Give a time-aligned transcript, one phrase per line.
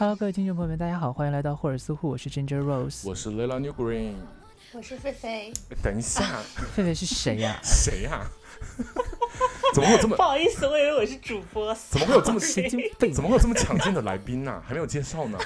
[0.00, 3.06] Hello，各位听众朋友们，大家好，欢迎来到霍尔斯户，我是 Ginger Rose。
[3.06, 4.14] 我是 Lela New Green。
[4.72, 5.52] 我是狒狒。
[5.82, 6.40] 等一下，
[6.74, 7.60] 狒狒是谁呀？
[7.62, 8.26] 谁呀？
[9.74, 11.74] 怎么会有这么不好意思，我以为我是主播。
[11.74, 13.12] 怎么会有这么神经病？
[13.12, 14.62] 怎么会有这么抢镜的来宾呢？
[14.66, 15.38] 还没有介绍呢。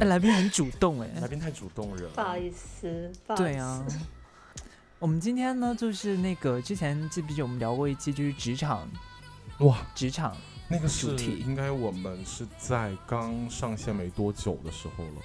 [0.00, 2.08] 哎，来宾很主动哎，来宾太主动了。
[2.14, 3.42] 不好意思，不好意思。
[3.42, 3.84] 对啊，
[4.98, 8.88] 我们今天呢，就是那个之前记不记得我们聊过一期，就是职场，
[9.58, 10.34] 哇，职场
[10.68, 15.22] 那个是主题应该我们是在刚上线没多久的时候了。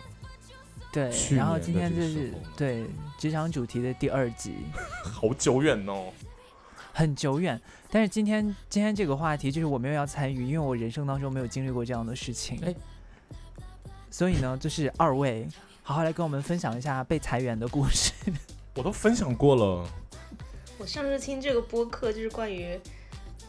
[0.92, 2.86] 对，然后今天就是对
[3.18, 4.56] 职场主题的第二集，
[5.04, 6.12] 好久远哦。
[6.94, 7.60] 很久远。
[7.90, 12.60] 但是今天今天这个话题就是我没有要参与，因为我人生当中没有经历过这样的事情。
[12.64, 12.76] 哎
[14.10, 15.48] 所以呢，就是二位
[15.82, 18.12] 好好来跟我们分享一下被裁员的故事。
[18.76, 19.88] 我都分享过了。
[20.78, 22.78] 我上次听这个播客就是关于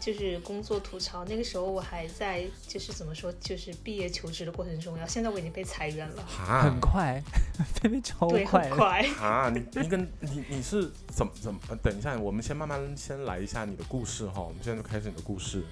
[0.05, 6.25] 就是工作吐槽，那个时候我还在就是怎么说，就是毕业求职的过程中，然后现在我已经被裁员了。
[6.27, 7.23] 哈很快，
[7.81, 8.71] 菲菲超对，快的。
[8.71, 9.01] 很快。
[9.21, 11.61] 啊，你 你跟你你是怎么怎么？
[11.69, 14.41] 呃等一下，我们先慢慢先来一下你的故事哈。
[14.41, 15.63] 我们现在就开始你的故事。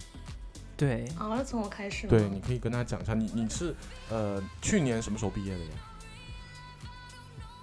[0.77, 2.11] 对，啊，要从我开始吗？
[2.11, 3.75] 对，你可以跟他讲一下，你你是
[4.11, 5.71] 呃去年什么时候毕业的呀？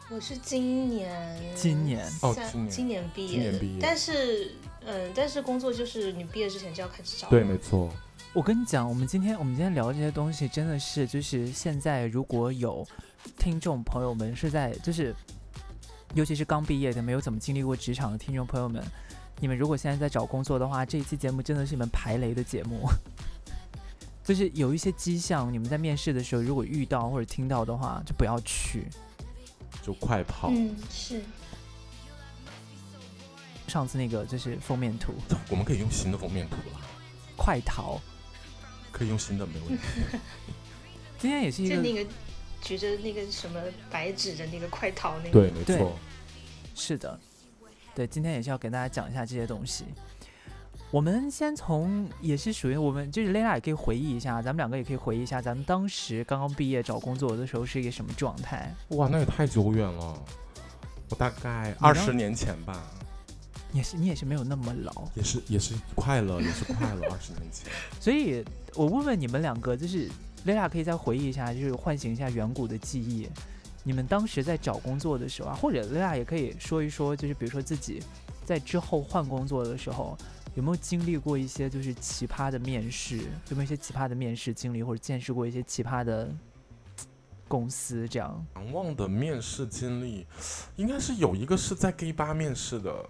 [0.10, 4.52] 我是今年今年哦今年今年毕业，今年毕业但是
[4.88, 7.30] 嗯，但是工作就是你毕业之前就要开始找。
[7.30, 7.90] 对，没错。
[8.34, 12.88] 我跟你讲，我们今天我们今天聊这些东西，真的是就是现在如果有
[13.38, 15.14] 听众朋友们是在就是，
[16.14, 18.84] 尤其是刚毕业的没有怎么经历过职场的听众朋友们，
[19.40, 22.88] 你们如果现在在找工作的话，这一期节目真的是你们排雷的节目。
[24.24, 28.88] 就是有一些迹象，你们在面试的时候如果遇到或者听到的话，就不要去。
[29.82, 30.50] 就快跑。
[30.52, 31.22] 嗯，是。
[33.68, 35.14] 上次那个就是封面图，
[35.50, 36.82] 我们可以用新的封面图了，
[37.36, 38.00] 快逃。
[38.92, 39.84] 可以用新的，没问题。
[41.20, 42.10] 今天也是一个就那个
[42.62, 45.32] 举着那个什么白纸的那个快逃那个。
[45.32, 45.96] 对，没错。
[46.74, 47.20] 是的，
[47.94, 49.86] 对，今天也是要给大家讲一下这些东西。
[50.90, 58.74] 我们先从也是属于我们，就是 Lena 也可以回忆一下，咱们两个也可以回忆一下，咱们当时刚刚毕业找工作的时候是一个什么状态。
[58.90, 60.18] 哇，那也太久远了。
[61.10, 62.82] 我大概呢二十年前吧，
[63.74, 67.72] 也是你也是没有那么老，也是也是快了，也是快了，二十年前。
[68.00, 70.10] 所以我问问你们两个，就是
[70.46, 73.28] Lena 可以再回忆一下，就是唤醒一下远古的记忆。
[73.84, 78.02] 你们当时在找工作的时候啊，或者 Lena 也可以说一说，就是比如说自己
[78.46, 80.18] 在之后换工作的时候，
[80.56, 83.18] 有没有经历过一些就是奇葩的面试？
[83.50, 86.30] 有没有一些奇葩的面试经历，或者见识过一些奇葩的
[87.48, 88.06] 公司？
[88.10, 90.26] 这样难忘的面试经历，
[90.76, 93.06] 应该是有一个是在 gay 吧面试的，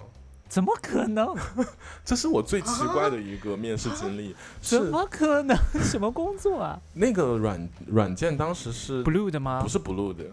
[0.50, 1.36] 怎么可能？
[2.06, 4.36] 这是我最奇怪的一个面试经历。
[4.62, 5.58] 是怎么可能？
[5.84, 9.70] 什么工作啊那个软软件当时是？Blue 的吗不？
[9.70, 10.24] 是 blue 的，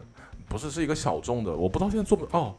[0.49, 2.55] 不是是一个小众的，我不知道现在做不哦。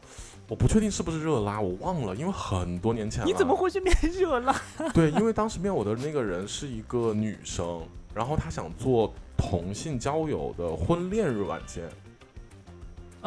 [0.48, 3.26] 我不确定是不是热拉，我忘了，因为很多年前了。
[3.26, 4.54] 你怎么会去面热拉？
[4.94, 7.82] 对，因为当时面我的那个人是一个女生，
[8.14, 11.82] 然后她想做同性交友的婚恋软件。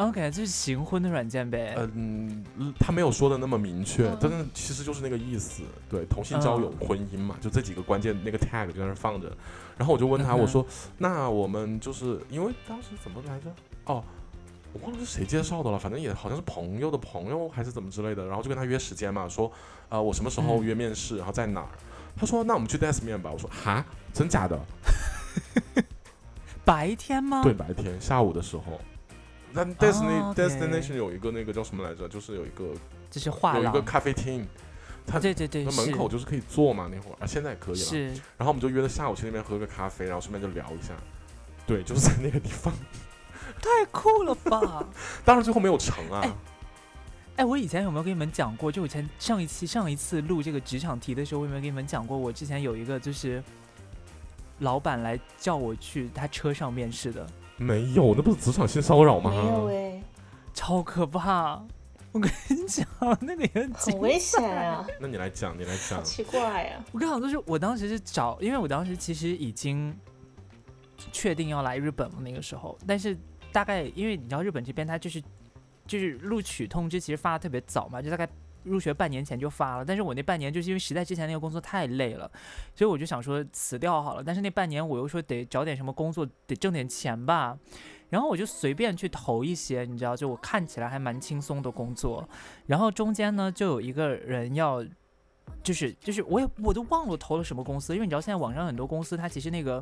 [0.06, 1.76] OK，就是行婚的软件呗。
[1.94, 2.42] 嗯，
[2.78, 5.62] 他没有说的那么明确嗯，但是其实就是那个意思。
[5.88, 9.30] 对，同性交友、嗯婚姻嘛，就这几个关键那个 tag 就在那放着。
[9.76, 10.64] 然后我就问他，嗯我说
[10.96, 13.52] ：“那我们就是因为当时怎么来着？
[13.84, 14.02] 哦。”
[14.72, 19.50] 我忘了是谁介绍的了，反正也好像是朋友的朋友还是怎么之类的，然后就跟他约时间嘛，说，
[19.88, 21.68] 呃，我什么时候嗯约面试，然后在哪儿？
[22.16, 23.30] 他说，那我们去 Des 面吧。
[23.32, 23.84] 我说，哈，
[24.14, 24.56] 真假的？
[26.64, 27.42] 白天吗？
[27.42, 28.80] 对，白天下午的时候。
[29.52, 32.08] 那 Destination 有一个那个叫什么来着？
[32.08, 32.72] 就是有一个
[33.10, 33.82] 就是画廊有一个。
[33.82, 34.46] 咖啡厅，
[35.06, 37.80] 它对对对，那门口就是可以坐嘛，那会儿啊，现在也可以了。
[37.80, 38.06] 是
[38.36, 40.94] 然后我们就约了下午去那边喝个咖啡，然后顺便就聊一下。
[41.66, 42.72] 对，就是在那个地方，
[43.60, 44.86] 太酷了吧！
[45.24, 46.20] 当然最后没有成啊。
[47.36, 48.70] 哎哎，我以前有没有跟你们讲过？
[48.70, 52.14] 就我以前上一期上一次录这个职场题的时候，我有没有跟你们讲过？
[52.16, 53.42] 我之前有一个就是
[54.58, 57.26] 老板来叫我去他车上面试的，
[57.60, 59.30] 没有，那不是职场性骚扰吗？
[59.30, 60.02] 没有哎，
[60.54, 61.62] 超可怕！
[62.10, 62.86] 我跟你讲，
[63.20, 65.98] 那个也很很危险啊，那你来讲，你来讲。
[65.98, 66.82] 好奇怪啊。
[66.90, 69.94] 我跟你讲，就是我当时是找，因为我当时其实已经
[71.12, 73.14] 确定要来日本了，那个时候，但是
[73.52, 75.22] 大概因为你知道日本这边它就是
[75.86, 78.26] 就是录取通知其实发的特别早嘛，就大概
[78.64, 82.30] 入学半年前就发了，但是我那半年就是因为实在之前那个工作太累了，
[82.74, 87.58] 所以我就想说辞掉好了，但是那半年我又说得找点什么工作，得挣点钱吧。
[88.10, 92.28] 然后我就随便去投一些，你知道，就我看起来还蛮轻松的工作。
[92.66, 94.84] 然后中间呢，就有一个人要
[95.62, 99.80] 就是就是我也我都忘了投了什么公司，因为你知道现在网上很多公司，它其实那个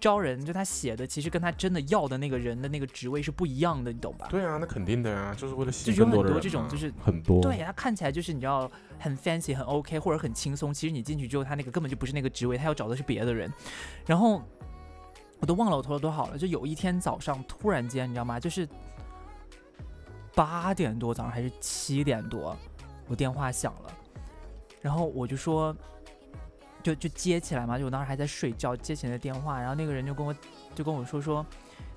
[0.00, 4.26] 招人就他写的，其实跟他真的要的那个人的那个职位是不一样的，你懂吧？
[4.30, 6.40] 对啊，那肯定的呀，就是为了吸引更多的人很。
[6.40, 7.42] 多这种就是很多。
[7.42, 13.52] 对，他看起来就是你知道很 fancy 很 OK 或者很轻松，其实你进去之后，他那个根本就不是那个职位，他要找的是别的人。
[14.06, 14.42] 然后
[15.38, 18.40] 我都忘了我投了多少了，就有一天早上突然间你知道吗？
[18.40, 18.66] 就是
[20.34, 22.56] 八点多早上还是七点多，
[23.06, 23.92] 我电话响了，
[24.80, 25.76] 然后我就说。
[26.82, 30.34] 就就接起来嘛，就我当时还在睡觉，接起来的电话，然后那个人就跟我
[30.74, 31.44] 就跟我说说，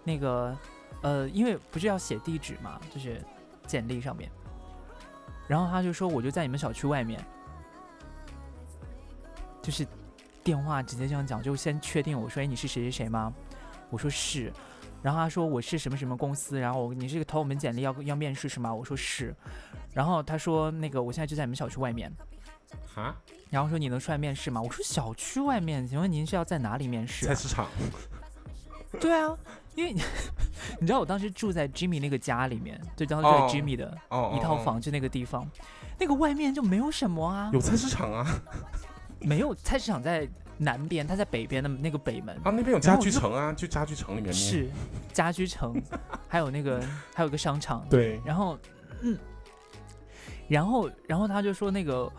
[0.04, 0.58] 那个
[1.02, 3.22] 呃，因为不是要写地址嘛，就是
[3.66, 4.30] 简历上面，
[5.48, 7.24] 然后他就说我就在你们小区外面，
[9.62, 9.88] 就是
[10.44, 13.34] 电话直接这样讲，就先确定我说哎你是谁谁谁吗？
[13.90, 14.52] 我说是，
[15.02, 18.74] 然后他说我是什么什么公司，然后我你是投我们简历要要面试是吗？
[18.74, 19.34] 我说是，
[19.94, 22.12] 然后他说那个我现在就在你们小区外面，
[22.94, 23.16] 哈，
[23.50, 24.62] 然后说你能出来面试吗？
[24.62, 27.30] 我说小区外面，请问您是要在哪里面试、啊？
[27.30, 27.68] 菜市场。
[29.00, 29.36] 对啊，
[29.74, 30.02] 因为你
[30.80, 33.98] 你知道我当时住在 Jimmy 那个家里面，就当时住在哦 Jimmy 的
[34.36, 35.50] 一套房，就那个地方，
[36.00, 38.24] 那个外面就没有什么啊，有菜市场啊，
[39.20, 40.30] 没有菜市场在
[40.60, 42.36] 南边，它在北边的那个北门。
[42.44, 44.34] 啊那边有家然后我就具城啊，就家具城里面面。
[44.34, 44.70] 是
[45.12, 45.82] 家居城，
[46.30, 46.80] 还有那个
[47.16, 48.56] 还有个商场，对，然后
[49.02, 49.18] 嗯，
[50.48, 52.12] 然后然后他就说那个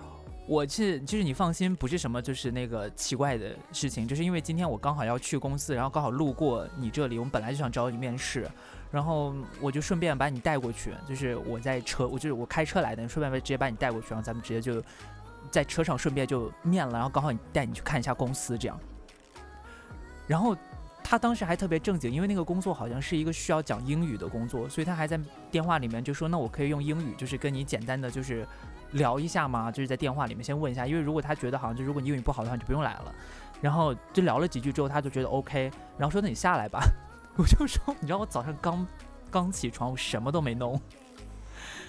[0.46, 8.48] 我是就是你放心，不是什么就是那个奇怪的事情，就是因为今天我刚好要去公司，然后刚好路过你这里，我们本来就想找你面试，
[8.90, 14.82] 然后我就顺便把你带过去，就是我在车，我就是我开车来的，顺便直接把你带过去，然后咱们直接就
[15.50, 18.78] 在车上顺便就面了，然后刚好你带你去看一下公司这样，
[20.26, 20.56] 然后。
[21.06, 25.20] 他当时还特别正经，因为那个工作好像是一个需要讲英语的工作，所以他还在
[25.50, 28.48] 电话里面就说：“那我可以用英语，就是跟你简单的就是
[28.94, 33.14] 聊一下嘛，就是在电话里面先问一下，因为如果他觉得好像就如果你英语不好的话，你就不用来了。”
[33.62, 36.82] 然后就聊了几句之后，他就觉得 OK，然后说：“那你下来吧。”
[37.36, 38.86] 我就说：“你知道我早上刚
[39.30, 40.80] 刚起床，我什么都没弄。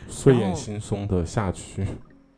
[0.09, 1.85] 睡眼惺忪的下去。”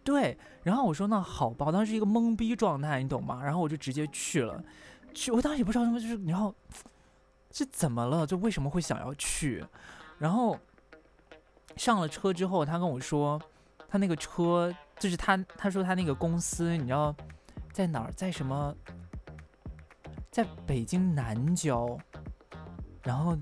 [0.04, 3.42] 对，然后我说：“那好吧。”我当时是一个懵逼状态，你懂吗？
[3.44, 4.64] 然后我就直接去了。
[5.14, 6.54] 去，我当时也不知道什么，就是你知道
[7.52, 9.64] 是怎么了，就为什么会想要去，
[10.18, 10.58] 然后
[11.76, 13.40] 上了车之后，他跟我说，
[13.88, 17.16] 他那个车就是他，他说他那个公司，你知道
[17.72, 18.76] 在哪儿，在什么，
[20.30, 21.98] 在北京南郊，
[23.04, 23.38] 然后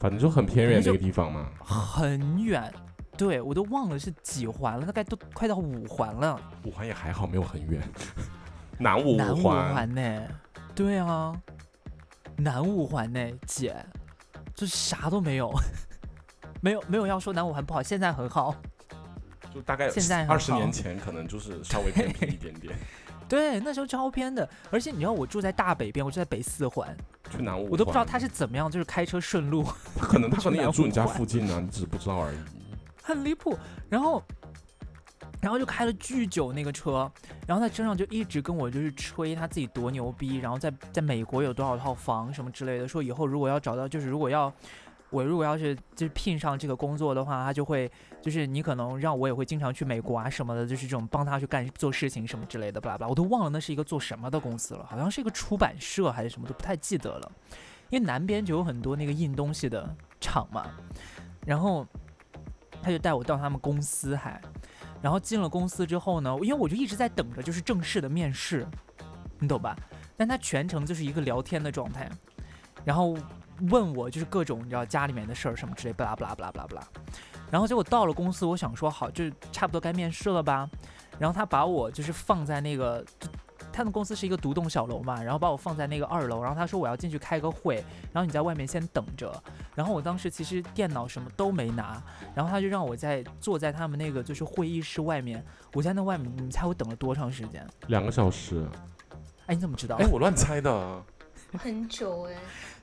[0.00, 1.50] 反正就很偏远那个地方嘛。
[1.60, 2.72] 很远，
[3.16, 7.82] 对我都忘了是几环了，大概都快到五环了，五环也还好，没有很远。
[8.78, 10.22] 南五南五环，呢？
[10.74, 11.40] 对啊，
[12.36, 13.76] 南五环呢，姐，
[14.54, 15.52] 就啥都没有，
[16.62, 18.54] 没有没有要说南五环不好，现在很好。
[19.54, 22.74] 就大概现在二十年前可能就是稍微偏僻一点点。
[23.28, 26.96] 对，那时候超偏的，而且你知道我住在大北边，我住在北四环，
[27.30, 29.62] 去南五环，我都不知道他是怎么样，就是开车顺路，
[29.94, 32.36] 他可能他可能也住你家附近呢， 你只是不知道而已。
[33.02, 33.58] 很离谱。
[33.90, 34.22] 然后，
[35.42, 37.10] 然后就开了巨久那个车，
[37.46, 44.50] 然后在车上就一直跟我就是吹他自己多牛逼，然后在在美国有多少套房什么之类的，说以后如果要找到就是如果要。
[45.10, 47.90] 我如果要是就是聘上这个工作的话，他就会
[48.20, 57.32] 就是你可能让我也会经常去美国啊什么的，就是这种帮他去干做事情什么之类的，巴拉巴拉，我都忘了那是一个做什么的公司了，好像是一个出版社还是什么，都不太记得了。
[57.90, 60.66] 因为南边就有很多那个印东西的厂嘛，
[61.46, 61.86] 然后
[62.82, 64.38] 他就带我到他们公司还，
[65.00, 68.66] 然后进了公司之后呢，因为我就一直在等着就是正式的面试，
[69.38, 69.74] 你懂吧？
[70.18, 72.10] 但他全程就是一个聊天的状态，
[72.84, 73.16] 然后
[73.70, 76.86] 问我就是各种你知道家里面的事儿什么之类，巴拉巴拉巴拉巴拉巴拉。
[77.50, 80.68] 然后结果到了公司，我想说好，就差不多该面试了吧。
[81.18, 83.04] 然后他把我就是放在那个，
[83.72, 86.40] 他们公司是一个独栋小楼嘛，然后把我放在那个二楼。
[86.40, 87.76] 然后他说我要进去开个会，
[88.12, 89.32] 然后你在外面先等着。
[89.74, 92.00] 然后我当时其实电脑什么都没拿，
[92.34, 95.44] 然后他就让我在坐在他们那个就是会议室外面。
[95.72, 97.66] 我在那外面，你猜我等了多长时间？
[97.88, 98.64] 两个小时，
[99.46, 99.96] 哎，你怎么知道？
[99.96, 101.02] 哎，我乱猜的。
[101.58, 102.34] 很久哎、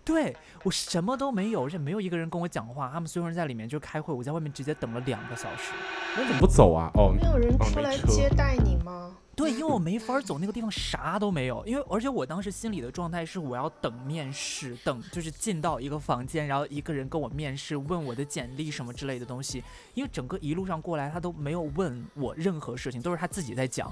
[0.06, 2.92] 对我什么都没有，而且没有一个人跟我讲话。
[2.94, 5.74] 他们所有人在里面就开会，我在外面直接等了两个小时。
[6.16, 6.92] 那怎么不走啊？
[6.94, 9.18] 哦，没有人哦出来接待你吗？
[9.36, 11.62] 对，因为我没法走，那个地方啥都没有。
[11.66, 19.62] 因为而且我当时心里的状态是，我要等面试，等就是进到一个房间，然后一个人跟我面试，问我的简历什么之类的东西。
[19.94, 23.92] 因为整个一路上过来，他都没有问我任何事情，都是他自己在讲。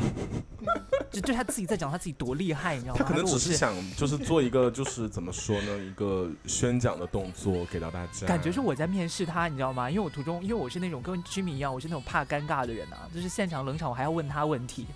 [1.10, 2.98] 就就就他自己在讲他自己多厉害，你知道吗？
[2.98, 8.26] 他可能我只是想就是做一个就是怎么说呢，一个宣讲的动作给到大家。
[8.26, 9.90] 感觉是我在面试他，你知道吗？
[9.90, 14.86] 因为我途中，因为我是那种跟 Jimmy 一样，我是那种怕尴尬的人啊，就是现场冷场我还要问他问题，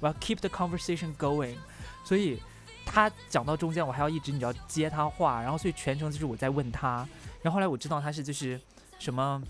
[0.00, 1.56] 我要 keep the conversation going，
[2.04, 2.40] 所以
[2.86, 7.06] 他讲到中间我还要一直你知道接他话，然后所以全程就是我在问他，
[7.42, 8.60] 然后后来我知道他是就是
[8.98, 9.42] 什么。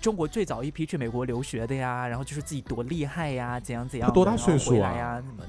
[0.00, 5.48] 中国最早一批去美国留学的呀，然后就是自己多厉害呀，怎样怎样，他多大岁数呀，什么的，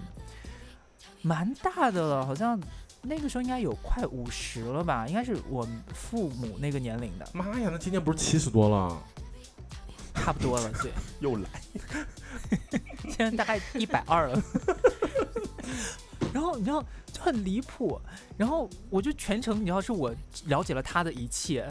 [1.21, 2.59] 蛮大的了，好像
[3.01, 9.01] 那个时候应该有快五十了吧，应该是我父母那个年龄的，妈呀，那今年不是七十多了？
[10.13, 11.49] 差不多了， 对，又来，
[13.09, 14.43] 现在大概一百二了。
[16.33, 17.99] 然后你知道就很离谱，
[18.37, 20.13] 然后我就全程你知道是我
[20.45, 21.67] 了解了他的一切，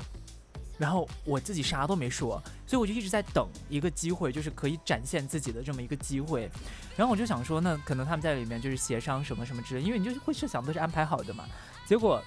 [0.81, 6.51] 然后我自己啥都没说，所以我就一直在等一个机会，就是可以展现自己的这么一个机会。
[6.97, 11.45] 然后我就想说，那可能他们在里面就是协商什么什么之类，因为你就会设想都是安排好的嘛。
[11.85, 12.23] 结果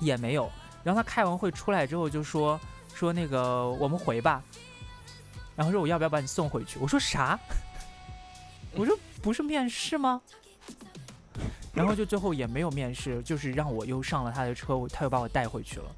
[0.00, 0.50] 也没有。
[0.82, 2.58] 然后他开完会出来之后就说
[2.94, 4.42] 说那个我们回吧，
[5.54, 6.78] 然后说我要不要把你送回去？
[6.78, 7.38] 我说啥？
[8.74, 10.22] 我说不是面试吗？
[11.74, 15.94] 然后就最后也没有面试，就是让我又上了他的车，他又把我带回去了，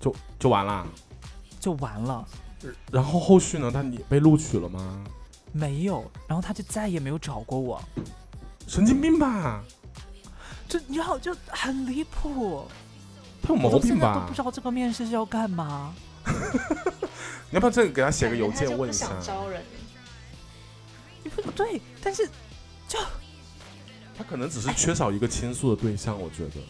[0.00, 0.86] 就就完了。
[1.60, 2.26] 就完了。
[2.90, 3.70] 然后后续呢？
[3.70, 5.04] 他你被录取了吗？
[5.52, 7.82] 没有，然后他就再也没有找过我，
[8.66, 9.62] 神经病吧？
[10.68, 12.64] 这你好就很离谱，
[13.42, 14.34] 他有毛我现病吧在都不？
[14.34, 15.94] 知道这个面试是要干嘛。
[17.50, 19.06] 你要不要这个给他写个邮件问一下？
[19.06, 19.62] 想招人，
[21.34, 22.28] 不对，但是
[22.86, 22.98] 就
[24.16, 26.60] 他可能只是缺少一个倾诉的对象，我觉得。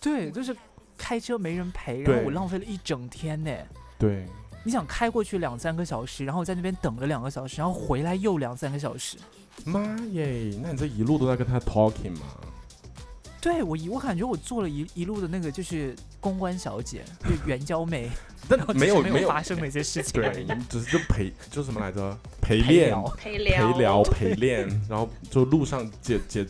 [0.00, 0.54] 对，就是
[0.96, 3.50] 开车没人陪，然后我浪费了一整天呢。
[3.98, 4.26] 对，
[4.64, 9.16] 你想开过去两三个小时，然后在那边等了两个小时，然后回来又两三个小时。
[9.64, 9.80] 妈
[10.12, 10.52] 耶！
[10.62, 12.26] 那你这一路都在跟他 talking 吗？
[13.40, 18.10] 对我一我感觉我做了一一路的那个就是公关小姐，就援交妹，
[18.48, 22.18] 但没有没有发生那些事情而对已。，只是就陪，就什么来着？
[22.42, 26.44] 陪陪练、聊陪陪聊聊、陪练，然后就路上解解，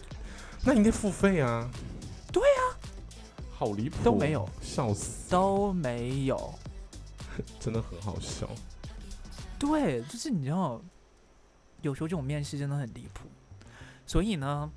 [0.65, 1.69] 那应该付费啊。
[2.33, 2.66] 对呀、
[3.59, 6.55] 好离谱，都没有，笑死，都没有。
[7.59, 8.47] 真的很好笑。
[9.59, 10.79] 对，就是你知道，
[11.81, 13.27] 有时候这种面试真的很离谱。
[14.05, 14.71] 所以呢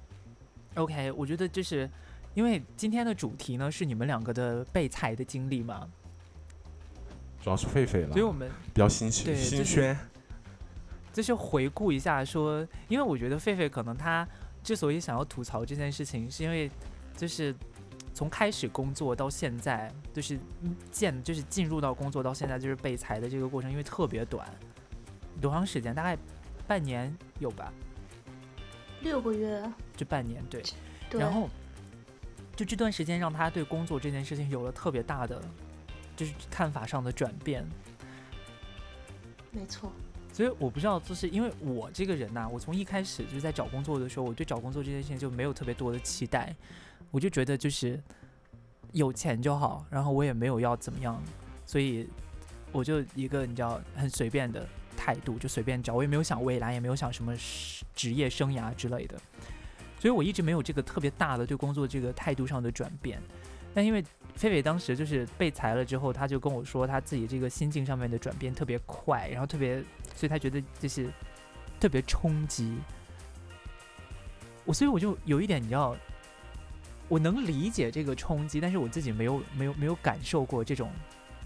[0.76, 1.90] ，OK，我觉得就是
[2.34, 5.88] 因为今天的主题呢是你们两个的被裁的经历嘛，
[7.44, 9.98] 主要是狒狒了，所以我们比较新鲜新鲜。
[11.12, 14.26] 就是回顾一下说，因为我觉得狒狒可能他
[14.64, 16.72] 之所以想要吐槽这件事情，是因为
[17.18, 17.54] 就是
[18.13, 24.48] 从开始工作到现在，就是嗯见就是进入到工作到现在就是被裁的这个过程，因为特别短，
[25.39, 25.94] 多长时间？
[25.96, 26.18] 大概
[26.68, 27.72] 半年有吧？
[29.01, 29.63] 六个月，
[29.96, 30.62] 就半年对。
[31.10, 31.50] 对，然后
[32.56, 35.42] 就这段时间让他对工作这件事情有了特别大的
[36.16, 37.66] 就是看法上的转变。
[39.51, 39.92] 没错，
[40.32, 46.56] 所以我不知道，就是因为我这个人呐、我从一开始就是在找工作的时候，我对找工作这件事情就没有特别多的期待，
[47.12, 48.01] 我就觉得就是
[48.92, 51.22] 有钱就好，然后我也没有要怎么样，
[51.66, 52.08] 所以
[52.72, 57.36] 我就一个你知道很随便的态度，就随便找，我也没有想未来，也没有想什么
[57.96, 59.20] 职业生涯之类的，
[60.00, 63.22] 所以我一直没有这个特别大的对工作这个态度上的转变。
[63.74, 64.04] 但因为
[64.36, 69.75] 菲菲当时就是被裁了之后，他就跟我说他自己这个心境上面的转变特别快，然后特别，
[70.16, 71.08] 所以他觉得就是
[71.80, 72.78] 特别冲击。
[74.66, 75.96] 我所以我就有一点，你知道，
[77.10, 80.89] 我能理解这个冲击，但是我自己没有没有没有感受过这种，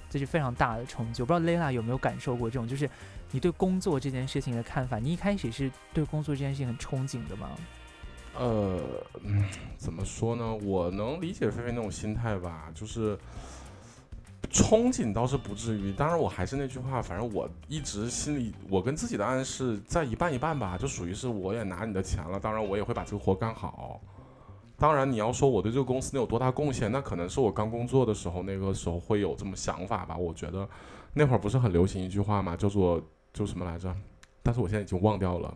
[0.10, 1.24] 这是非常大的冲击。
[1.24, 2.88] 我不知道 Lela 有没有感受过这种，就是
[3.32, 5.00] 你对工作这件事情的看法。
[5.00, 7.50] 你一开始是对工作这件事情很憧憬的吗？
[8.36, 8.80] 呃，
[9.78, 10.54] 怎么说呢？
[10.56, 13.18] 我能理解菲菲那种心态吧，就是
[14.52, 15.94] 憧憬倒是不至于。
[15.94, 24.02] 当然，我还是那句话，反正我一直心里，我跟自己的暗示在一半一半吧，就属于是我也拿你的钱了，当然我也会把这个活干好。
[24.84, 30.18] 当然，你要说我对这个公司能有多大贡献，那可能是我刚工作的时候，那个时候会有这么想法吧。
[30.18, 30.68] 我觉得
[31.14, 33.96] 那会儿不是很流行一句话嘛，叫做就什么来着？
[34.42, 35.56] 但是我现在已经忘掉了。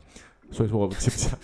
[0.50, 1.38] 所以说我记不起来，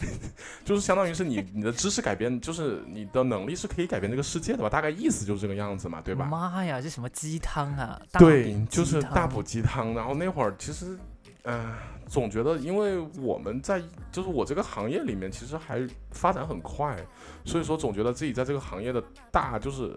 [0.64, 4.70] 就是相当于是你你的知识改变，就是你的能力是可以改变这个世界的吧？
[4.70, 6.26] 大概意思就是这个样子嘛，对吧？
[6.26, 8.02] 妈呀，这什么鸡汤啊？
[8.14, 9.94] 大对，就是大补鸡汤。
[9.94, 10.98] 然后那会儿其实，
[11.44, 11.76] 嗯、
[12.08, 13.82] 总觉得因为我们在
[14.12, 16.98] 就是我这个行业里面，其实还发展很快，
[17.44, 19.94] 所以说总觉得自己在这个行业的大就是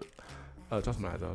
[0.69, 1.25] 呃叫什么来着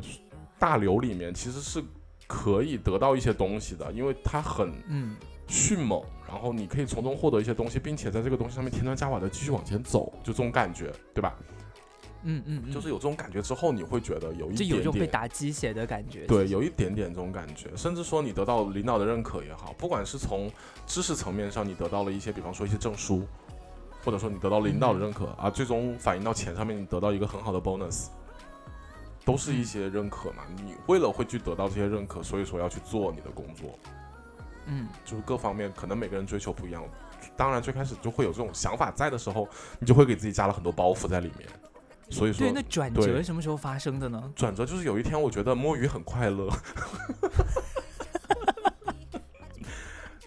[0.58, 1.82] 大流里面，其实是
[2.26, 5.16] 可以得到一些东西的，因为它很嗯，
[5.48, 11.34] 迅猛，然后你可以从中获得一些东西，并且在这个东西上面添砖加瓦的继续往前走，就这种感觉，对吧？
[12.24, 14.82] 嗯嗯，嗯就是有这种感觉之后，你会觉得有一点点。
[14.82, 16.26] 种被打鸡血的感觉。
[16.26, 20.50] 对，有一点点这种感觉，甚至说你得到领导的认可也好，不管是从
[20.86, 23.26] 知识层面上你得到了一些，比方说一些证书，
[24.04, 28.06] 或者说你得到领导的认可、啊，最终反映到钱上面，你得到一个很好的 bonus，
[29.24, 30.42] 都是一些认可嘛。
[30.56, 33.78] 你为了会去得到这些认可，所以说要去做你的工作，
[34.66, 36.84] 嗯，就是各方面可能每个人追求不一样。
[37.36, 39.48] 当然，最开始就会有这种想法在的时候，
[39.78, 41.48] 你就会给自己加了很多包袱在里面。
[42.12, 44.32] 所以说对，，那转折什么时候发生的呢？
[44.36, 46.48] 转折就是有一天，我觉得摸鱼很快乐，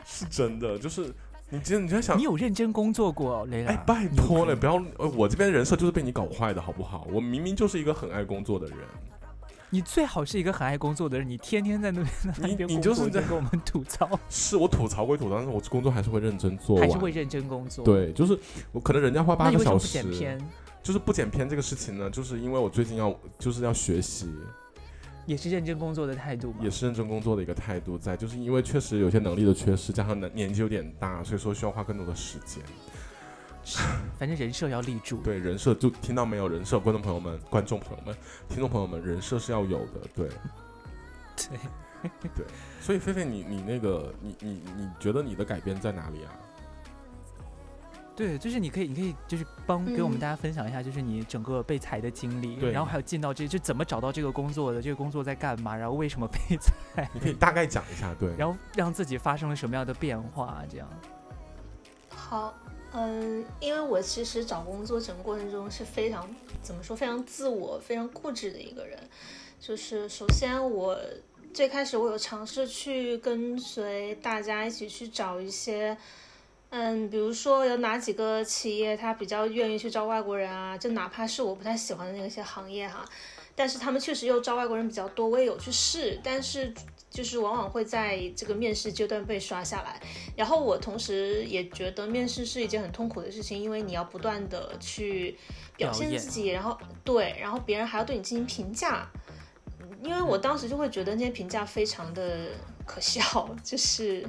[0.05, 0.77] 是真的。
[0.79, 1.13] 就是
[1.49, 3.71] 你今你在想你，有认真工作过哦，雷拉？
[3.71, 7.07] 哎，拜托了，不要，呃我这边人设就是被你搞坏的好不好？
[7.11, 8.77] 我明明就是一个很爱工作的人，
[9.69, 16.79] 你最好是一个很爱工作的人，你天天在那边你边你就是在跟我们吐槽，是我吐槽归吐槽，但是我工作还是会认真做。
[16.79, 18.37] 还是会认真工作。，对，就是
[18.71, 20.49] 我可能人家花八个小时，不剪片？
[20.85, 24.31] 就是不剪片这个事情呢，就是因为我最近要就是要学习，
[25.25, 26.69] 也是认真工作的态度嘛也。
[26.69, 32.63] 是认真工作的一个态度在，就是因为确实有些能力的缺失，加上年年纪有点大，所以说需要花更多的时间。
[34.19, 35.17] 反正人设要立住。
[35.23, 36.47] 对人设，就听到没有？
[36.47, 38.15] 人设，观众朋友们、观众朋友们、
[38.47, 40.29] 听众朋友们，人设是要有的，对
[41.35, 41.57] 对
[42.37, 42.45] 对。
[42.79, 46.29] 所以菲菲，你你那个，你你你觉得你的改变在哪里啊？
[48.15, 58.34] 对，就是你可以，你可以就是帮给我们嗯大家分享一下，就是你整个被裁的经历，对然后还有进到这就怎么找到这个工作的，这个工作在干嘛，然后为什么被裁， 你可以大概讲一下，对。
[58.38, 60.89] 然后让自己发生了什么样的变化，这样。
[62.10, 62.55] 好，
[62.93, 66.25] 嗯，因为我其实找工作整个过程中是非常
[66.62, 68.98] 怎么说，非常自我、非常固执的一个人。
[69.60, 70.98] 就是首先我
[71.53, 75.98] 最开始我有尝试去跟随大家一起去找一些，
[76.69, 83.05] 嗯，比如说有哪几个企业他比较愿意去招外国人啊，就哪怕是我不太喜欢的那些行业哈，
[83.55, 86.74] 但是他们确实又招外国人比较多，我也有去试，但是
[87.10, 90.01] 就是往往会在这个面试阶段被刷下来。
[90.36, 95.38] 然后我同时也觉得面试是一件很痛苦的事情，因为你要不断的去
[95.77, 99.07] 表现自己，然后对，然后别人还要对你进行评价。
[100.03, 102.50] 因为我当时就会觉得那些评价非常的
[102.86, 104.25] 可笑， 就是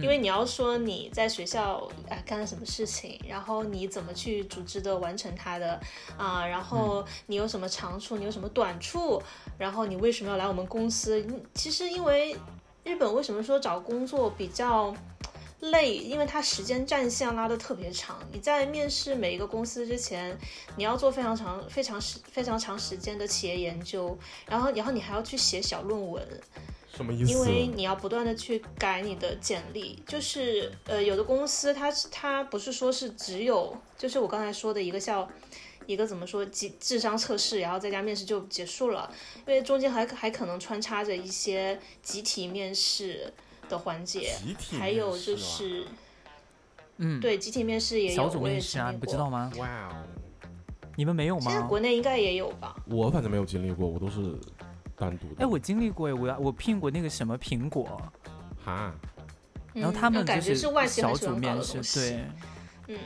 [0.00, 5.80] 因为你要说你在学校哎干了什么事情，然后你怎么去组织的完成它的
[6.18, 9.22] 啊、然后你有什么长处，你有什么短处，
[9.58, 11.20] 然后你为什么要来我们公司？
[11.28, 12.36] 嗯其实因为
[12.84, 14.94] 日本为什么说找工作比较
[15.70, 15.96] 累？
[15.96, 18.18] 因为它时间战线拉得特别长。
[18.32, 20.36] 你在面试每一个公司之前，
[20.76, 26.26] 你要做非常长、非常时、非常长时间的企业研究，然后然后你还要去写小论文，
[26.94, 27.32] 什么意思？
[27.32, 35.28] 因为你要不断的去改你的简历，就是呃，有的公司它它不是说是只有，就是我刚才说的一个叫
[35.86, 39.12] 一个怎么说智智商测试，然后再加面试就结束了，
[39.46, 43.32] 因为中间还还可能穿插着一些集体面试
[43.74, 45.84] 的环节，集体还有就是
[46.98, 49.28] 嗯，，对集体面试也有，小组面试啊，你不知道？
[49.28, 49.50] 吗？
[49.58, 49.96] 哇哦，
[50.96, 51.66] 你们没有现在吗？
[51.66, 52.76] 国内应该也有吧？
[52.86, 54.38] 我反正没有经历过，我都是
[54.96, 55.42] 单独的。
[55.42, 58.00] 哎，我经历过，哎，我我聘过那个什么苹果，
[58.64, 58.94] 哈
[59.72, 61.82] 然后嗯他们就感觉是外企小组面试。
[62.00, 62.24] 对，
[62.86, 62.98] 嗯。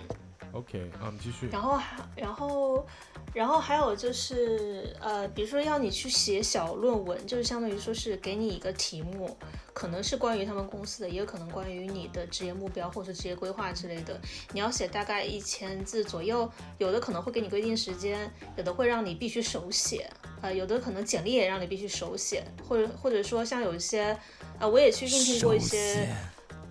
[0.53, 1.49] ，OK，啊，你继续。
[1.51, 2.87] 然后还，然后，
[3.35, 9.37] 然后还有就是，呃，比如说要你去写小论文，就是相当于说是给你一个题目，
[9.73, 14.19] 可能是关于他们公司的，也有可能关于你的职业目标或者职业规划之类的。
[14.53, 20.11] 你要写大概一千字左右，有的可能会给你规定时间，有的会让你必须手写，
[20.41, 24.19] 呃，有的可能简历也让你必须手写，或者或者说像有一些，
[24.59, 26.09] 呃，我也去应聘过一些。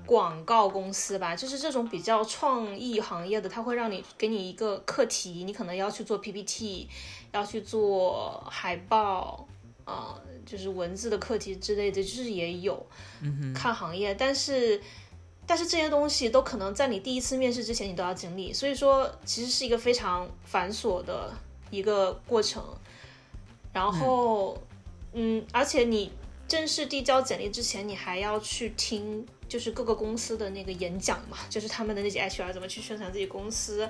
[0.07, 6.87] 写广告公司吧，就是这种比较创意行业的，它会让你给你一个课题，你可能要去做 PPT，
[7.33, 9.47] 要去做海报，
[9.83, 10.15] 啊、
[10.45, 12.85] 就是文字的课题之类的，就是也有。
[13.21, 14.81] 嗯看行业，但是
[15.45, 21.33] 但是这些东西都可能在你第一次面试之前你都要经历，所以说其实是一个非常繁琐的
[21.69, 22.63] 一个过程。
[23.73, 24.57] 然后，
[25.13, 26.11] 嗯而且你
[26.47, 29.25] 正式递交简历之前，你还要去听。
[29.47, 33.89] 就是各个公司的那个演讲嘛，就是他们的那些 HR 怎么去宣传自己公司，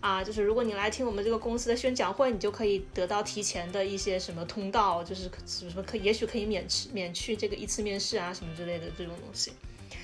[0.00, 9.52] 啊，就是如果你来听我们这个公司的宣讲会，你就可以得到提前的一些什么通道，就是什么可也许可以免去免去这个一次面试啊什么之类的这种东西，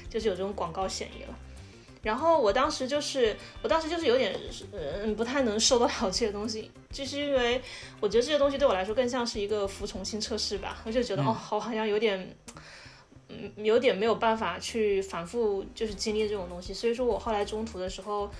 [0.09, 1.39] 就是有这种广告嫌疑了。
[2.03, 4.37] 然后我当时就是，我当时就是有点，
[4.73, 7.63] 嗯，不太能受得了这些东西，就是因为
[8.01, 12.37] 我觉得这些东西对我来说更像是一个服从性测试吧，我就觉得、嗯哦，好好像有点，
[13.57, 18.31] 嗯有点没有办法去反复就是经历这种东西，所以说我后来中途的时候，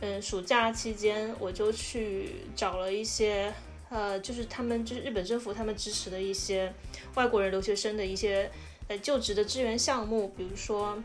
[0.00, 3.52] 嗯，暑假期间我就去找了一些
[3.88, 6.72] 呃，就是他们就是日本政府他们支持的一些
[7.14, 8.50] 外国人留学生的一些
[8.88, 11.02] 呃就职的支援项目，比如说。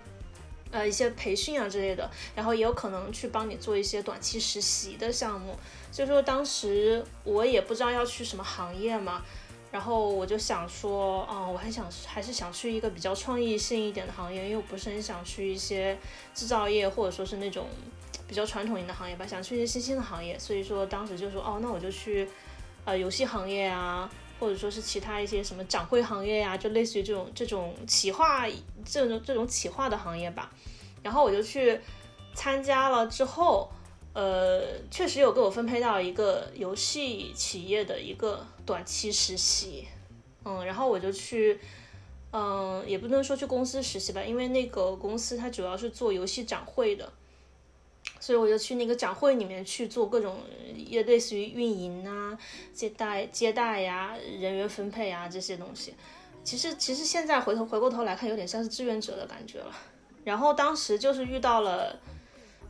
[0.70, 5.58] 呃，一些培训啊之类的，然后也有可能去帮你做一些短期实习的项目。
[5.94, 9.24] 所以说当时我也不知道要去什么行业嘛，
[9.72, 15.98] 然后我就想说，哦，我还想还是想去一个比较创意性一点的行业，因为我不是很想去一些
[16.34, 17.68] 制造业或者说是那种
[18.28, 20.38] 比较传统型的行业吧，想去一些新兴的行业。
[20.40, 22.28] 所以说当时就说，哦，那我就去
[22.86, 24.10] 呃游戏行业啊。
[24.40, 28.46] 或者说是其他一些什么展会行业呀，就类似于这种这种企划
[28.86, 30.52] 这种这种企划的行业吧。
[31.02, 31.80] 然后我就去
[32.36, 33.68] 参加了之后，
[34.14, 39.88] 呃，确实有给我分配到一个游戏企业的一个短期实习，
[40.46, 41.60] 嗯，然后我就去，
[42.32, 47.12] 嗯，也不能说去公司实习吧，因为那个公司它主要是做游戏展会的。
[48.20, 50.40] 所以我就去那个展会里面去做各种，
[50.76, 52.38] 也类似于运营啊、
[52.74, 55.94] 接待接待呀、人员分配啊这些东西。
[56.44, 59.72] 其实其实现在回头回过头来看，有点像是志愿者的感觉了。
[60.24, 62.00] 然后当时就是遇到了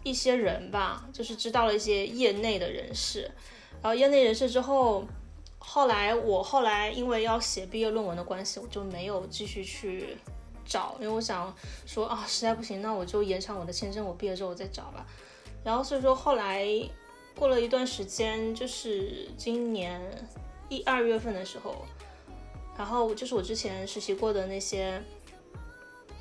[0.04, 3.32] 一些人吧，就是知道了一些业内的人士。
[3.82, 5.06] 然后业内人士之后，
[5.70, 10.18] 后来我后来因为要写毕业论文的关系，我就没有继续去
[10.66, 11.54] 找，因为我想
[11.86, 15.06] 说啊，实在不行，那我就延长我的签证，我毕业之后我再找吧。
[15.66, 16.66] 然后所以说后来
[17.36, 20.02] 过了一段时间，就是今年
[20.70, 21.86] 一二月份的时候，
[22.78, 25.04] 然后就是我之前实习过的那些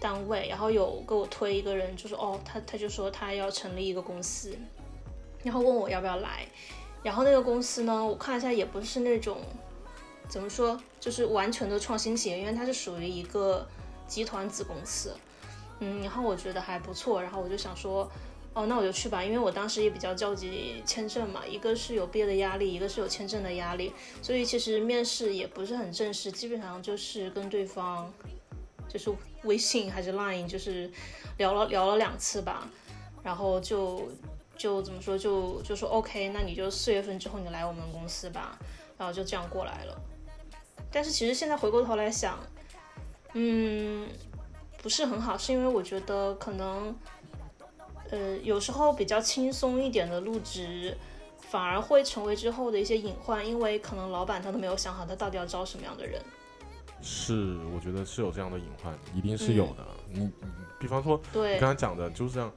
[0.01, 4.59] 单位，然后有给我推一个人，就是哦，他他就说他要成立一个公司，
[5.45, 6.49] 然后问我要不要来。
[7.07, 9.39] 然后那个公司呢，我看一下也不是那种
[10.29, 13.65] 怎么说，就是完全的创新企业，因为它是属于一个
[14.09, 15.15] 集团子公司。
[15.79, 18.11] 嗯，然后我觉得还不错，然后我就想说。
[18.59, 23.93] 哦，那我就去吧，因为我当时也比较焦急签证嘛，一个是有毕业的压力，一个是有签证的压力，
[24.23, 28.11] 所以其实面试也不是很正式，基本上就是跟对方
[28.89, 29.13] 就是
[29.45, 30.91] 微信还是 Line，就是
[31.37, 32.67] 聊了聊了两次吧，
[33.23, 34.09] 然后就
[34.57, 38.59] 就怎么说就就说 OK，那你就四月份之后你来我们公司吧，
[38.99, 40.01] 然后就这样过来了。
[40.91, 42.39] 但是其实现在回过头来想，
[43.35, 44.09] 嗯，
[44.83, 46.97] 不是很好，是因为我觉得可能。
[48.09, 50.97] 呃，有时候比较轻松一点的入职，
[51.51, 56.23] 反而会成为之后的一些隐患，因为可能老板他都没有想好他到底要招什么样的人。
[57.03, 59.85] 是，我觉得是有这样的隐患，一定是有的。
[60.09, 60.31] 你，你，
[60.79, 62.49] 比方说，对，你刚才讲的就是这样，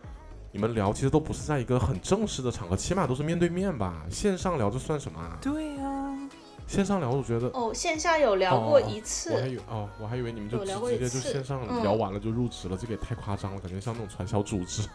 [0.52, 4.04] 你们聊其实都不是在一个很正式的场合，起码都是面对面吧？
[4.10, 5.38] 线上聊这算什么啊？
[5.42, 6.30] 对呀，
[6.66, 10.66] 线上聊我觉得哦，线下有聊过一次，我还以为哦，我还以为你们就直
[10.98, 14.88] 接就线上聊完了就入职了，这个也太夸张了，感觉像那种传销组织。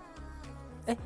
[0.86, 0.96] 哎，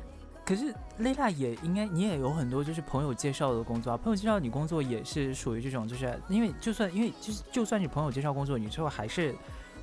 [0.45, 3.97] 可是蕾娜也应该，你也有很多就是朋友介绍的工作啊。
[3.97, 9.35] 朋友介绍你工作也是属于这种，就是因为就算因为就是就算你朋友介绍工作，你最后还是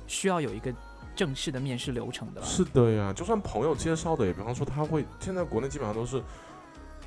[0.07, 0.73] 需要有一个
[1.15, 2.41] 正式的面试流程的。
[2.41, 6.21] 是的呀，就算朋友介绍的，也比方说他会现在国内基本上都是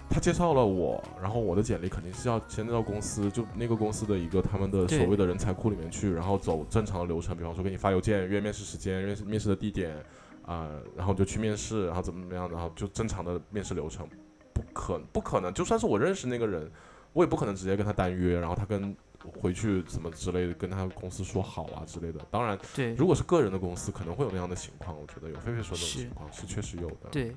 [0.08, 9.96] 他介绍了我，然后我的简历肯定是要先到公司，就那个公司的一个他们的所谓的人才库里面去，然后走正常的流程，比方说给你发邮件约面试时间、约面试的地点。
[10.46, 14.08] 啊，然后就去面试，然后怎么怎么样，然后就正常的面试流程，
[14.54, 16.70] 不可不可能，就算是我认识那个人，
[17.12, 18.94] 我也不可能直接跟他单约，然后他跟
[19.40, 22.20] 回去怎么之类的，跟他公司说好啊之类的。
[22.30, 27.08] 当然，对，如果是个人的公司，可能会有那样的情况，我觉得有菲菲说的情况是确实有的。
[27.10, 27.34] 对。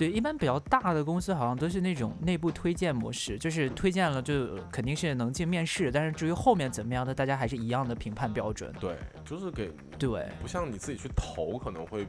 [0.00, 8.72] 对，一般比较大的公司好像都是那种内部推荐模式，就是推荐了就肯定是能进面试，但是至于后面怎么样的，大家还是一样的评判标准。
[8.80, 12.06] 对，就是给对，不像你自己去投可能会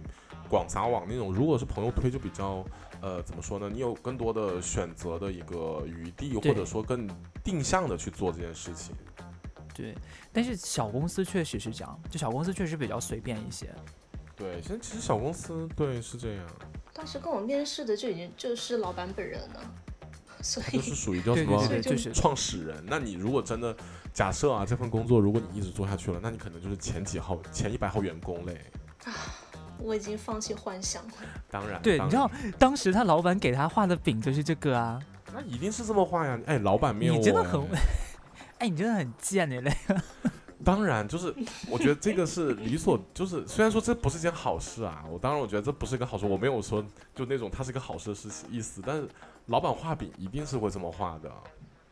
[0.47, 2.65] 广撒网那种，如果是朋友推就比较
[3.01, 3.69] 呃怎么说呢？
[3.69, 7.06] 你有更多的选择的一个余地，或者说更
[7.43, 8.95] 定向的去做这件事情。
[9.75, 9.93] 对，
[10.32, 13.69] 但是小公司确实是这样，就小公司确实比较随便一些。
[14.38, 16.45] 对，现在其实小公司对是这样。
[16.93, 19.62] 当时跟我面试的就已经就是老板本人了，
[20.41, 22.84] 所以就是属于叫什么就是创始人。
[22.88, 23.75] 那你如果真的
[24.13, 28.60] 假设啊，这份工作如果你一直做下去了，那你可能就是前几号、前一百号员工嘞。
[29.06, 29.13] 啊，
[29.80, 31.13] 我已经放弃幻想了。
[31.49, 35.01] 当然，对，你知道当时他老板给他画的饼就是这个啊。
[35.34, 36.38] 那一定是这么画呀！
[36.45, 37.62] 哎，老板没有，你真的很，
[38.60, 39.73] 哎，你真的很贱你嘞。
[40.63, 41.34] 当然，就是
[41.69, 46.84] 我觉得这个是理所，就是虽然说这不是件好事啊，我当然我觉得这不是一个好事，我没有说
[47.15, 49.08] 就那种它是一个好事的事情意思，但是
[49.47, 51.32] 老板画饼一定是会这么画的，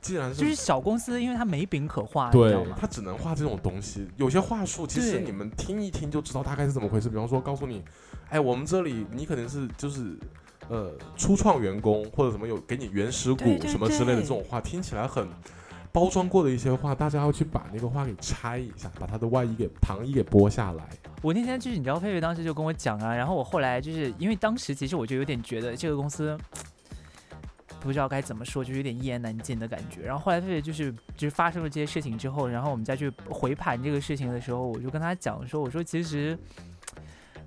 [0.01, 2.55] 既然是就是小公司，因为它没饼可画，对？
[2.79, 4.07] 他只能画这种东西。
[4.15, 7.09] 有些话术其实你们听一听就知道大概是怎么回事。
[7.09, 7.83] 比方说，告诉你，
[8.29, 10.17] 哎，我们这里你可能是就是
[10.69, 15.27] 呃初创员工或者什么有给你原始股什么之类的这种话，听起来很
[15.91, 20.87] 包装过的一些话，大家要去把那个话给拆一下，把它的外衣给糖衣给剥下来。
[21.21, 26.37] 我那天就是你知道，佩佩当时就跟我讲啊，然后我后来就是因为当时其实我就有点觉得这个公司。
[27.81, 30.01] 不知道该怎么说，就是有点一言难尽的感觉。
[30.01, 36.37] 然后后来佩佩就是就是发生了这些事情之后，然后我们再去回盘这个事情的时候，我就跟他讲说，我说其实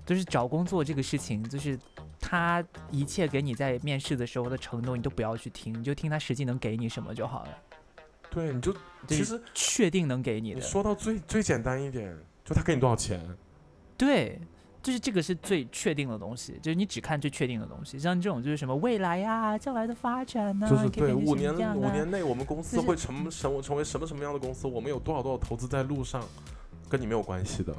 [0.07, 1.79] 就是找工作这个事情，就是
[2.19, 7.51] 他一切给你在面试的时候的承诺，你都不要去听，你就听他实际能给你什么就好了。
[8.33, 13.21] 对，你就就是其实确定能给你你的，说到最最简单一点，就他给你多少钱，
[13.97, 14.41] 对，
[14.83, 17.99] 就是这个是最确定的东西，就是你只看最确定的东西。
[17.99, 26.27] 像这种就是什么未来呀、将来的发展呐、就是对五年五年内我们公司会成成成为什么什么样的公司，我们有多少多少投资在路上，
[26.89, 27.77] 跟你没有关系的，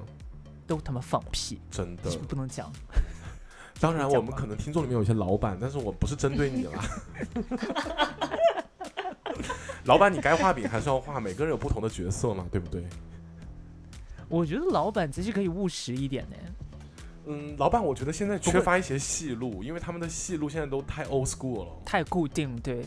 [0.67, 2.19] 都他妈放屁，真的是。
[2.19, 2.71] 不能讲。
[3.79, 6.79] 当然，我们可能听众里面有一些老板，但是我不是针对你啦。
[9.85, 12.83] 老板，你该画饼还是要画，每个人有不同的角色嘛，对不对？
[14.29, 16.37] 我觉得老板其实可以务实一点呢。
[17.25, 21.71] 嗯，老板，我觉得现在缺乏一些戏路，因为他们的戏路现在都太 old school 了。
[21.85, 22.85] 太固定，对，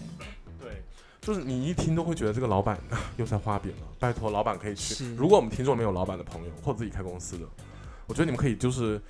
[0.60, 0.82] 对，
[1.20, 3.86] 就是你一听都会觉得这个老板啊又在画饼了。
[3.98, 5.14] 拜托，老板可以去。
[5.14, 7.46] 如果我们听众没有老板的朋友或自己开公司的，
[8.06, 9.00] 我觉得你们可以就是，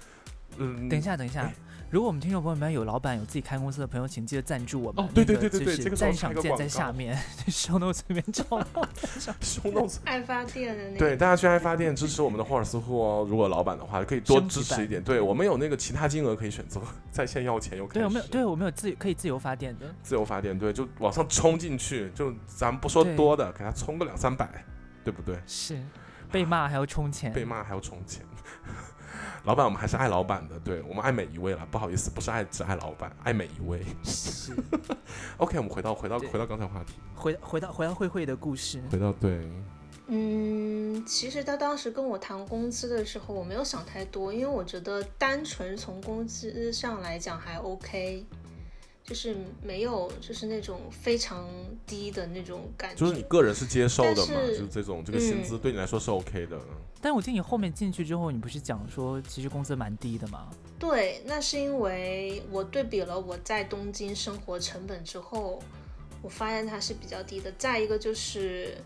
[0.58, 1.54] 嗯，等一下，等一下哎。
[1.88, 5.04] 如果我们听众朋友们有老板有自己开公司的朋友，请记得赞助我们。
[5.04, 8.88] 哦对对对对对这个赞赏插一个广键在下面，show notes 里面找到。
[9.40, 13.26] 胸动爱发电的那个，对，大家去爱发电支持我们的霍尔斯户哦。
[13.28, 15.00] 如果老板的话，可以多支持一点。
[15.02, 16.80] 对我们有那个其他金额可以选择，
[17.12, 19.86] 在线要钱又开对，我们有，对我们有自可以自由发电的。
[20.02, 24.64] 自由发电，对，就往上冲进去，就咱们不说多的，给他冲个两三百，
[25.04, 25.38] 对不对？
[25.46, 25.80] 是，
[26.32, 27.32] 被骂还要充钱。
[27.32, 28.24] 被骂还要充钱。
[29.46, 31.64] 老板，我们还是爱老板的，对我们爱每一位了。
[31.70, 33.80] 不好意思，不是爱只爱老板，爱每一位。
[34.02, 34.52] 是。
[35.38, 39.48] OK，我们回到回到回到刚才话题，回回到回到慧慧的故事，回到对，
[40.08, 48.26] 嗯，其实他当时跟我谈工资的时候，我没有想太多，因为我觉得单纯从工资上来讲还 OK，
[49.06, 51.48] 就是没有就是那种非常
[51.86, 52.96] 低的那种感觉。
[52.96, 56.60] 就是你个人是接受的嘛，但就是是这种这个薪资嗯对你来说是 OK 的。
[57.00, 60.48] 但我听你后面进去之后，你不是讲说其实工资蛮低的吗？
[60.76, 65.62] 对，那是因为我对比了我在东京生活成本之后，
[66.20, 67.52] 我发现它是比较低的。
[67.56, 68.76] 再一个就是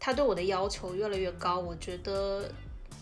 [0.00, 2.50] 他对我的要求越来越高，我觉得，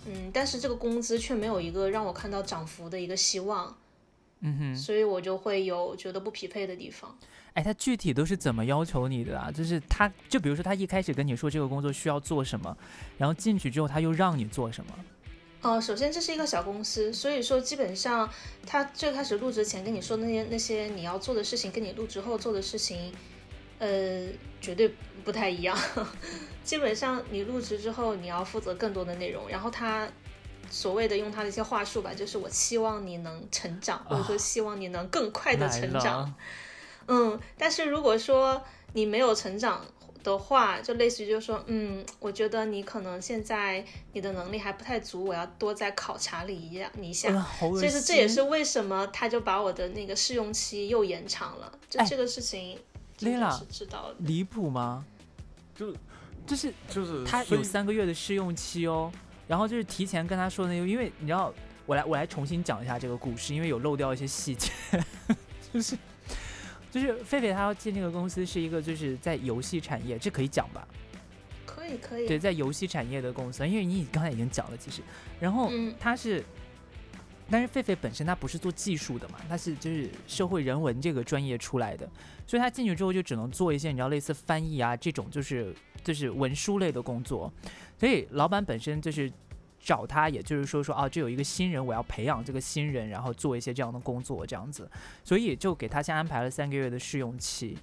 [0.07, 3.77] 嗯，但是这个工资却没有一个让我看到涨幅的一个希望，
[4.41, 7.17] 嗯哼，所以我就会有觉得不匹配的地方。
[7.55, 9.51] 哎，他具体都是怎么要求你的啊？
[9.51, 12.77] 就是他，就比如说他一开始跟你说这个工作需要做什么，
[13.17, 14.93] 然后进去之后他又让你做什么？
[15.63, 18.29] 哦，首先这是一个小公司，所以说基本上
[18.67, 23.11] 他最开始入职前跟你说那些那些你要做的事情，跟你入职后做的事情，
[23.79, 24.27] 呃，
[24.61, 24.93] 绝对
[25.25, 25.79] 不太一样。
[26.63, 30.07] 基本上你入职之后，你要负责更多的内容，然后他
[30.71, 36.21] 所谓的用他的一些话术吧，就是我希望你能成长，或者说希望你能更快的成长。
[36.21, 36.35] 了，
[37.09, 39.85] 嗯，但是如果说你没有成长
[40.23, 47.29] 的话，就类似于就是说，嗯，我觉得你可能现在你的能力还不太足，我要多再考察你一下，你一下。
[47.31, 48.01] 嗯，好恶所以说。
[48.01, 52.79] 这也是为什么他就把我的那个试用期又延长了，就哎这个事情
[53.21, 54.15] ，Lila 是知道的。
[54.21, 55.05] 离谱吗？
[55.75, 55.97] 就是
[56.47, 59.11] 就是就是他有三个月的试用期哦，
[59.47, 61.53] 然后就是提前跟他说那个，因为你知道，
[61.87, 64.71] 我来我来重新讲一下这个故事，因为有漏掉一些细节，
[65.73, 65.97] 就是
[66.91, 70.87] 就是狒狒他要进这个公司是一个就是在游戏产业，这可以讲吧？
[71.67, 75.03] 可以可以，对，在游戏产业的公司，因为你刚才已经讲了，其实，
[75.41, 75.95] 然后嗯。
[76.01, 76.43] 他是，
[77.51, 82.09] 但是狒狒本身他不是做技术的嘛，他是就是社会人文这个专业出来的，
[82.47, 87.53] 所以他进去之后就只能做一些你知道类似翻译啊这种就是就是文书类的工作，
[87.99, 89.33] 所以老板本身就是
[89.81, 94.89] 找他，也就是说说啊，这有一个新人，我要培养这个新人，然后做一些这样的工作这样子，
[95.25, 97.77] 所以就给他先安排了三个月的试用期，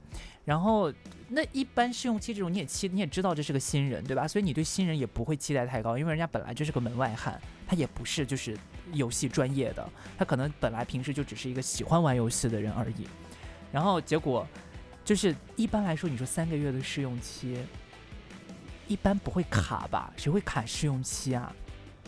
[0.45, 0.91] 然后
[1.29, 4.27] 那一般试用期这种你也期你也知道这是个新人对吧？
[4.27, 8.57] 所以你对新人也不会期待太高，因为人家本来就是个门外汉，他也不是就是
[8.93, 13.07] 游戏专业的，他可能本来平时就只是一个喜欢玩游戏的人而已。
[13.71, 14.45] 然后结果
[15.05, 17.57] 就是一般来说，你说三个月的试用期，
[18.91, 20.11] 一般不会卡吧？
[20.17, 21.55] 谁会卡试用期啊？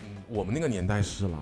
[0.01, 1.39] 嗯，我们那个年代是啦，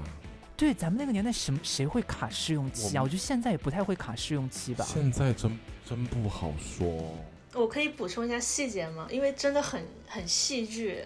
[0.56, 3.02] 对，咱们那个年代什么谁会卡试用期啊？
[3.02, 4.86] 我觉得现在也不太会卡试用期吧。
[4.88, 7.18] 现在真真不好说。
[7.56, 9.08] 我可以补充一下细节吗？
[9.10, 11.06] 因为真的很很戏剧。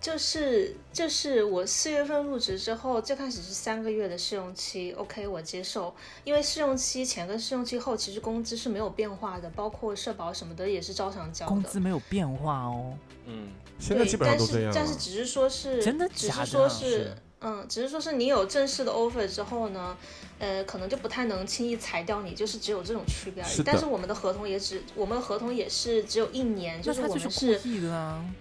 [0.00, 11.50] 就是就是我四月份入职之后，最开始是三个月的试用期，OK 我接受，因为试用期前跟试用期后其实工资是没有变化的，包括社保什么的也是照常交的。
[11.50, 12.96] 工资没有变化哦。
[13.26, 14.72] 嗯，现在基本上都这样。
[14.72, 19.96] 但是但是只是说是真的只是说是嗯，只是说是你有正式的 offer 之后呢。
[20.40, 23.62] 呃，可能就不太能轻易裁掉你，就是只有这种区别而已。
[23.64, 27.60] 但是我们的合同也只，我们的合同也是只有一年，就是我们是，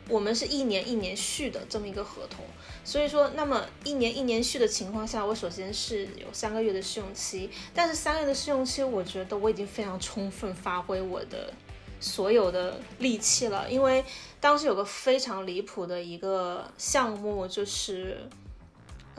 [0.08, 2.46] 我们是一年一年续的这么一个合同。
[2.84, 11.52] 所以说，那么一年一年续的情况下，我首先是有三个月的试用期，但是三个月的试用期，我觉得我已经非常充分发挥我的
[12.00, 14.06] 所有的力气了，因为
[14.40, 18.30] 当时有个非常离谱的一个项目，就是。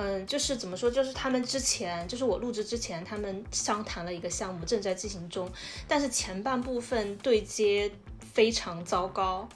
[0.01, 5.51] 嗯，就是怎么说，就是他们之前，就是我录制之前，他们商谈了一个项目，正在进行中，
[5.89, 7.91] 但是前半部分对接
[8.33, 9.49] 非常糟糕。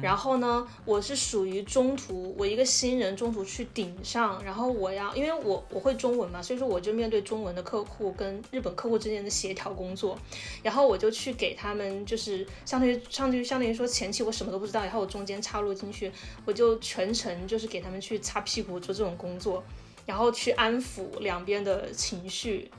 [0.00, 10.18] 然后呢，我是属于中途，我一个新人中途去顶上，然后我要，因为我我会中文嘛，所以说我就面对中文的客户跟日本客户之间的协调工作，
[10.62, 16.10] 然后我就去给他们，就是相当于相当于相当于说前期我什么都不知道，然后我中间插入进去，
[16.44, 19.62] 我就全程就是给他们去擦屁股做这种工作，
[20.06, 22.70] 然后去安抚两边的情绪，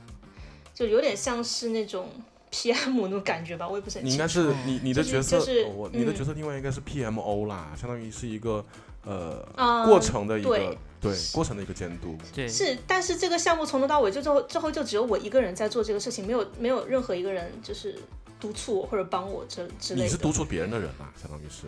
[0.74, 2.08] 就有点像是那种。
[2.50, 3.02] P.M.
[3.02, 4.06] 那种感觉吧，我也不是很。
[4.06, 5.38] 你应该是你你的角色，
[5.74, 7.46] 我你的角色定位应该是 P.M.O.
[7.46, 8.64] 啦，相当于是一个
[9.04, 12.18] 呃过程的一个对过程的一个监督。
[12.34, 17.98] 对，是，但是这个项目从头到尾就最后最后就只有我一个人在做这个事情，没有没有任何一个人就是
[18.38, 20.06] 督促我或者帮我这之类的。
[20.06, 21.66] 你是督促别人的人啊，相当于是。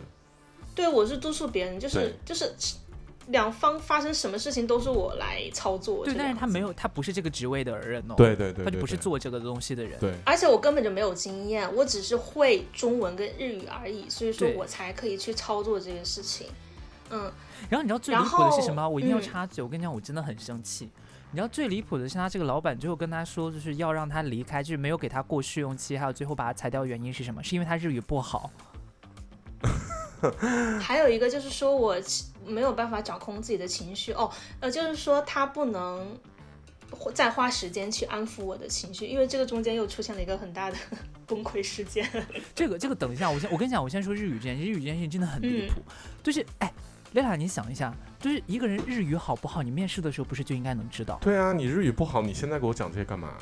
[0.75, 2.53] 对，我是督促别人，就是就是。
[3.29, 16.49] 两方发生什么事情都是我来操作，对，但是他没有，他不是这个职位的人哦，对对对，他就不是做这个东西的人，对，而且我根本就没有经验，我只是会中文跟日语而已，所以说我才可以去操作这个事情，
[17.11, 17.31] 嗯，
[17.69, 18.89] 然后你知道最离谱的是什么？
[18.89, 20.89] 我一定要插嘴，我跟你讲，我真的很生气。
[21.31, 27.43] 你知道最离谱的是他这个老板最后跟他说，就是要让他离开，就是没有给他过试用期，还有最后把他裁掉，原因是什么？
[27.43, 28.51] 是因为他日语不好。
[30.81, 31.97] 还有一个就是说我
[32.47, 34.31] 没有办法掌控自己的情绪哦，
[34.61, 36.19] 呃，就是说他不能
[37.15, 40.77] 再花时间去安抚我的情绪，因为这个中间又出现了一个很大的
[41.27, 42.09] 崩溃事件。
[42.55, 45.81] 这个这个等一下，我先我跟你讲，我先说日语这件事，日语这件事情真的很离谱。
[46.23, 46.73] 就是哎，
[47.13, 51.19] 丽塔，你想一下，就是一个人日语好不好，你面试的时候不是就应该能知道？
[51.23, 53.35] 对啊，你日语不好，你现在给我讲这些干嘛？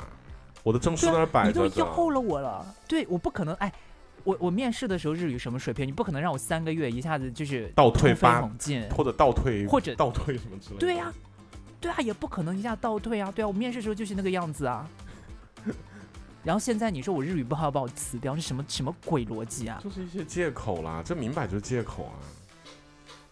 [0.63, 2.75] 我的证书在那摆着，你都要了我了。
[2.87, 3.71] 对，我不可能哎。
[4.23, 5.87] 我我面试的时候日语什么水平？
[5.87, 10.79] 你不可能让我三个月一下子就是倒退八猛进，或者倒退，或者倒退什么之类的。
[10.79, 11.13] 对呀，
[11.79, 13.31] 对啊，也不可能一下倒退啊。
[13.31, 14.87] 对啊，我面试时候就是那个样子啊。
[16.43, 19.79] 然后现在你说我日语不好要把我辞掉，是什么什么鬼逻辑啊？
[19.83, 22.13] 就是一些借口啦，这明摆就是借口啊。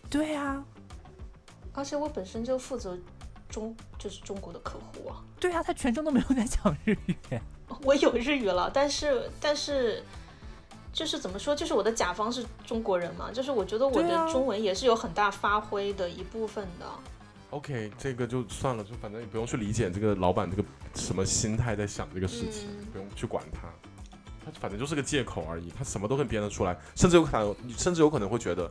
[0.09, 0.63] 对啊，
[1.73, 2.97] 而且我本身就负责
[3.49, 5.23] 中就是中国的客户啊。
[5.39, 7.15] 对啊，他全程都没有在讲日语。
[7.83, 10.03] 我有日语了，但是但是。
[10.99, 16.85] 就是怎么说，就是我的甲方是中国人嘛，就是我觉得我的中文也是有很大发挥的一部分的。
[17.51, 20.63] OK，这个就算了，就反正也不用去理解这个老板这个
[20.95, 23.69] 什么心态在想这个事情，不用去管他，
[24.43, 28.69] 他反正就是个借口而已，他什么都可以编得出来，甚至有可能，甚至有可能会觉得，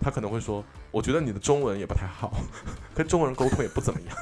[0.00, 2.32] 他可能会说，我觉得你的中文也不太好，
[2.92, 4.16] 跟中国人沟通也不怎么样。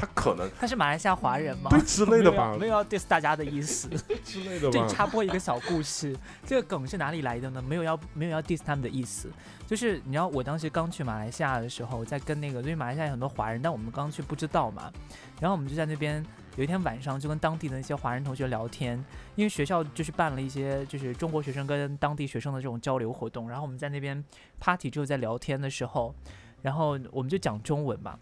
[0.00, 1.68] 他可能他是马来西亚华人吗？
[1.68, 3.86] 对之类的吧，没有要 diss 大家的意思
[4.24, 4.72] 之类的吧。
[4.72, 7.60] 对，插播一个小故事，这个梗是哪里来的呢？
[7.60, 9.30] 没有要没有要 diss 他们的意思，
[9.66, 14.90] 就是你知道我当时刚去马来西亚的时候，在跟那个因为马来西亚有很多华人，但我们刚去不知道嘛，
[15.38, 16.24] 然后我们就在那边
[16.56, 18.96] 有一天晚上就跟当地的那些华人同学聊天，
[19.36, 24.24] 因为学校就是办了一些就是中国学生跟当地学生的这种交流活动，然后我们在那边
[24.58, 26.14] party 之后在聊天的时候，
[26.62, 28.18] 然后我们就讲中文嘛。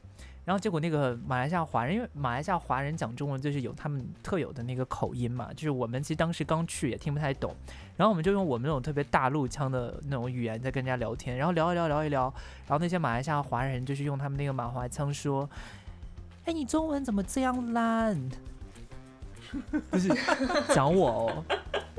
[0.48, 7.54] 然后结果那个马来西亚华人，因为马来西亚华人讲中文就是有他们特有的那个口音嘛，就是我们其实当时刚去也听不太懂，
[7.98, 12.32] 然后我们就用我们那种特别大陆腔的那种语言在跟人家聊天，然后聊一聊聊一聊，
[12.66, 15.46] 然后那些马来西亚华人就是用他们那个马华腔说
[16.46, 18.18] ：“哎，你中文怎么这样烂？”
[19.90, 20.08] 不是
[20.74, 21.44] 讲我哦，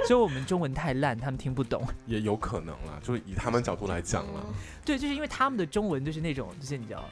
[0.07, 4.43] 所以我们中文太烂，他们听不懂，也有可能啦，就是以他们角度来讲了。
[4.83, 7.05] 对，就是因为他们的中文就是那种，就是你知道。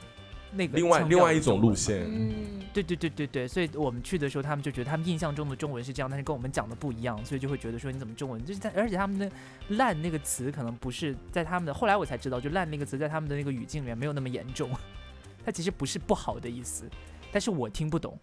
[0.58, 9.30] 那个另外另外一种路线，嗯，对对对对对，所以我们去的时候，他们就觉得他们印象中的中文是这样，但是跟我们讲的不一样，所以就会觉得说你怎么中文就是在，而且他们的
[9.78, 14.70] “烂”那个词可能不是在他们的，后来我才知道，就“烂”那个词在他们的那个语境里面没有那么严重，
[15.46, 16.90] 它其实不是不好的意思，
[17.30, 18.18] 但是我听不懂，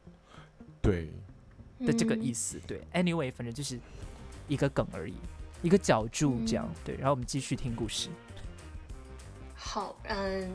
[0.81, 1.09] 对
[1.79, 3.79] 的这个意思，对，anyway，反正就是
[4.49, 5.13] 一个梗而已。
[5.61, 6.69] 一个角注这样。
[6.83, 8.09] 对，然后我们继续听故事。
[9.55, 10.51] 好，嗯，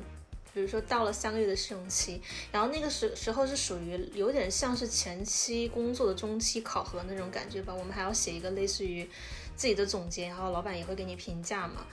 [0.53, 2.21] 比如说到了三个月的试用期，
[2.51, 7.73] 然后那个时时候是属于有点像是前期工作的中期考核那种感觉吧。
[7.73, 9.09] 我们还要写一个类似于
[9.55, 11.87] 自己的总结，然后老板也会给你评价嘛。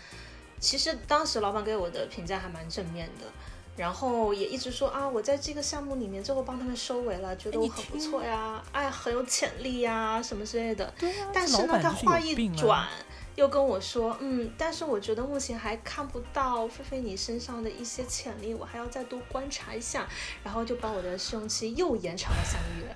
[0.60, 3.26] 其实当时老板给我的评价还蛮正面的，
[3.76, 10.92] 然后也一直说啊，我在这个项目里面最后帮他们收尾了，觉得我很不错呀，哎，很有潜力呀，什么之类的。
[10.98, 12.88] 对啊，但是呢，他话一转。
[13.38, 20.08] 又跟我说，嗯，但是我觉得目前还看不到菲菲你身上的一些潜力，我还要再多观察一下，
[20.44, 22.96] 然后就把我的试用期又延长了三个月。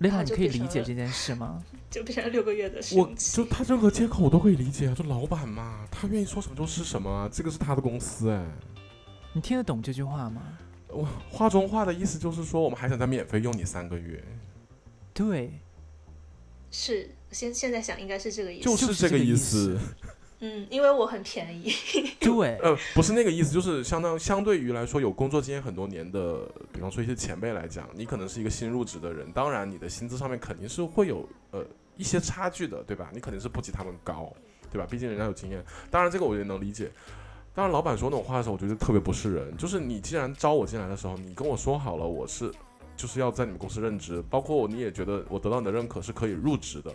[0.00, 1.64] 丽娜，你可以理解这件事吗？
[1.90, 3.38] 就变成六个月的试用期。
[3.38, 8.44] 就他任何借口我都可以理解啊，就老板嘛，他愿意说什么就是什么，这个是他的公司哎。
[9.32, 10.42] 你听得懂这句话吗？
[10.88, 14.22] 我话中话的意思就是说，我们还想再免费用你三个月。
[15.14, 15.50] 对。
[16.70, 17.10] 是。
[17.30, 19.78] 现现在想应该是这个意思，就是这个意思。
[20.40, 21.72] 嗯，因为我很便宜。
[22.20, 31.66] 对，呃，不是那个意思，就是相当相对于来说有工作经验很多年的，比方说一些前辈来讲，你可能是一个新入职的人，当然你的薪资上面肯定是会有呃
[31.96, 33.10] 一些差距的，对吧？
[33.12, 34.32] 你肯定是不及他们高，
[34.70, 34.86] 对吧？
[34.88, 35.60] 毕竟人家有经验。
[35.90, 36.88] 当然这个我也能理解。
[37.52, 39.56] 当然老板说那种话的时候，我觉得特别不是人。
[39.56, 42.48] 就是你既然招我进来的时候，你跟我说好了，我是
[42.96, 46.94] 就是要在你们公司任职，包括你也觉得我得到你的认可是可以入职的。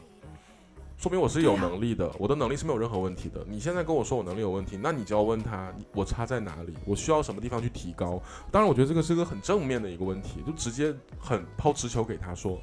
[1.04, 3.46] 说明我是有能力的，我的能力是没有任何问题的。
[3.46, 6.74] 你现在跟我说我能力有问题，那你就要问他，我差在哪里？
[6.86, 8.24] 我需要什么地方去提高？
[8.50, 12.58] 当然，我觉得这个是个很正面的一个问题，就直接很抛直球给他说，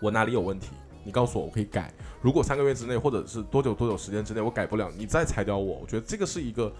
[0.00, 0.70] 我哪里有问题？
[1.04, 1.94] 你告诉我，我可以改。
[2.20, 5.78] 如果三个月之内，或者是多久多久时间之内我改不了，你再裁掉我。
[5.80, 6.72] 我觉得这个是一个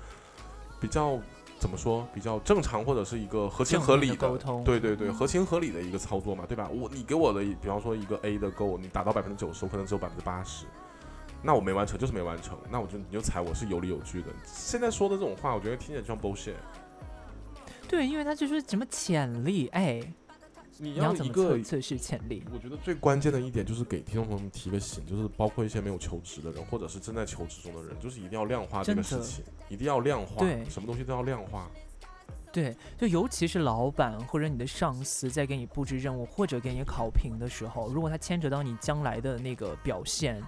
[0.80, 1.20] 比较。
[1.64, 4.62] 怎么说比较正常，或者是一个合情合理的沟通？
[4.64, 6.68] 对对对，合情合理的一个操作嘛，对吧？
[6.68, 10.66] 我你给我的，比方说一个 A 的 Go，你达到百分之九十，我可能只有百分之八十，
[11.40, 14.28] 那我没完成就是没完成，那我就你就踩我是有理有据的。
[14.44, 16.52] 现在说的这种话，我觉得听起来就像 bullshit。
[17.88, 20.02] 对，因为他就是什么潜力，哎。
[20.78, 31.70] 你要一个测试潜力，我觉得最关键的一点就是给听众朋友们提个醒，就是包括一些没有求职的人，或者是正在求职中的人，就是一定要量化这个事情，一定要量化，对，什么东西都要量化。
[32.52, 40.40] 对，就尤其是老板或者你的上司在给你布置任务或者给你考评的时候，如果他牵扯到你将来的那个表现，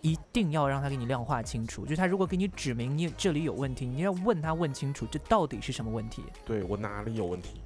[0.00, 1.84] 一定要让他给你量化清楚。
[1.84, 6.22] 就他如果给你指明你这里有问题，你要问他问清楚，这到底是什么问题？
[6.46, 7.60] 对我哪里有问题？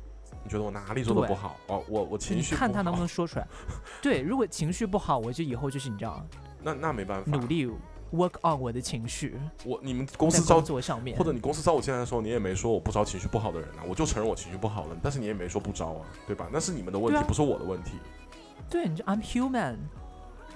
[0.45, 1.57] 你觉得我哪里做的不好？
[1.66, 3.47] 哦，我我情绪，看他能不能说出来。
[4.03, 6.24] 对，如果情绪不好，我就以后就是你知道，
[6.62, 7.66] 那那没办法，努力
[8.12, 9.40] work on 我的情绪。
[9.64, 16.47] 我你们公司招我上面，或者你公司招我进来的时候，你也没说我不招情绪不好的人啊，我就承认我情绪不好了，但是你也没说不招啊，对吧？
[16.53, 17.92] 那是你们的问题，不是我的问题。
[18.68, 19.76] 对，你就 I'm human。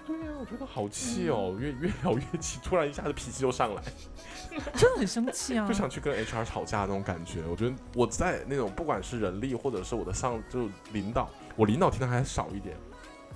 [0.08, 3.82] 对呀，我觉得好气哦，越越聊越气，突然一下子脾气就上来，
[4.74, 7.42] 真的很生气啊，就想去跟 HR 吵架那种感觉。
[7.46, 12.74] 我觉得我在那种不管是人力或者是我的上就领导，我领导听的还少一点，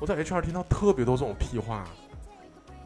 [0.01, 1.85] 我在 HR 听到特别多这种屁话。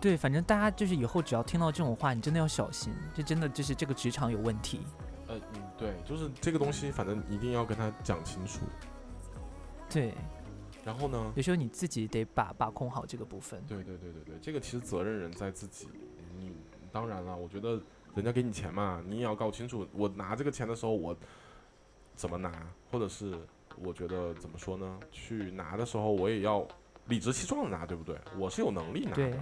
[0.01, 4.81] 对，反正大家就是以后只要听到这种话，你真的要小心，这真的就是这个职场有问题。
[5.29, 8.63] 呃嗯，对，就是这个东西，反正一定要跟他讲清楚。
[9.89, 10.13] 对。
[10.87, 11.33] 然后呢？
[11.35, 13.61] 有时候你自己得把把控好这个部分。
[13.67, 15.89] 对对对对对，这个其实责任人在自己。
[16.39, 16.53] 你
[16.93, 17.83] 当然了，我觉得
[18.15, 21.17] 人家给你钱嘛，你也要搞清楚，我拿这个钱的时候我
[22.15, 22.53] 怎么拿，
[22.93, 23.37] 或者是
[23.83, 25.01] 我觉得怎么说呢？
[25.11, 26.65] 去拿的时候我也要
[27.07, 28.17] 理直气壮的拿，对不对？
[28.39, 29.39] 我是有能力拿的。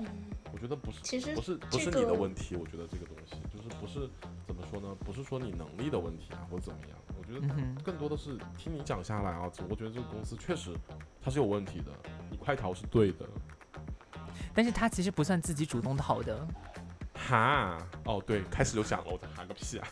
[0.00, 0.06] 嗯。
[0.54, 2.54] 我觉得不是，其实不是不是你的问题。
[2.54, 4.08] 我觉得这个东西就是不是
[4.46, 4.94] 怎么说呢？
[5.04, 6.96] 不是说你能力的问题啊，或者怎么样。
[7.18, 10.72] 我觉得更多的是听你讲下来啊，我觉得这个公司确实
[11.20, 11.90] 它是有问题的，
[12.30, 13.26] 你快逃是对的。
[14.54, 16.46] 但是他其实不算自己主动逃的。
[17.14, 17.76] 哈？
[18.04, 19.88] 哦，对，开始就讲了，我在哈个屁啊！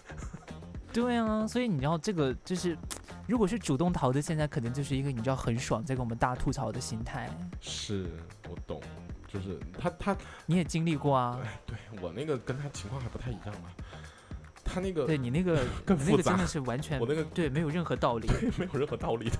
[0.95, 2.79] 对啊，所以你知道这个就是，
[3.27, 7.29] 如果是主动逃的，现在可能就是一个你知道很爽，在跟我们大吐槽的心态。
[7.61, 8.07] 是
[8.49, 8.81] 我懂。
[9.33, 10.17] 就是他他
[10.47, 11.39] 你也经历过啊？
[11.67, 13.71] 对我那个跟他情况还不太一样嘛。
[14.65, 19.39] 他那个对你那个 更复杂，真的是完全我那个对没有任何道理，对没有任何道理的。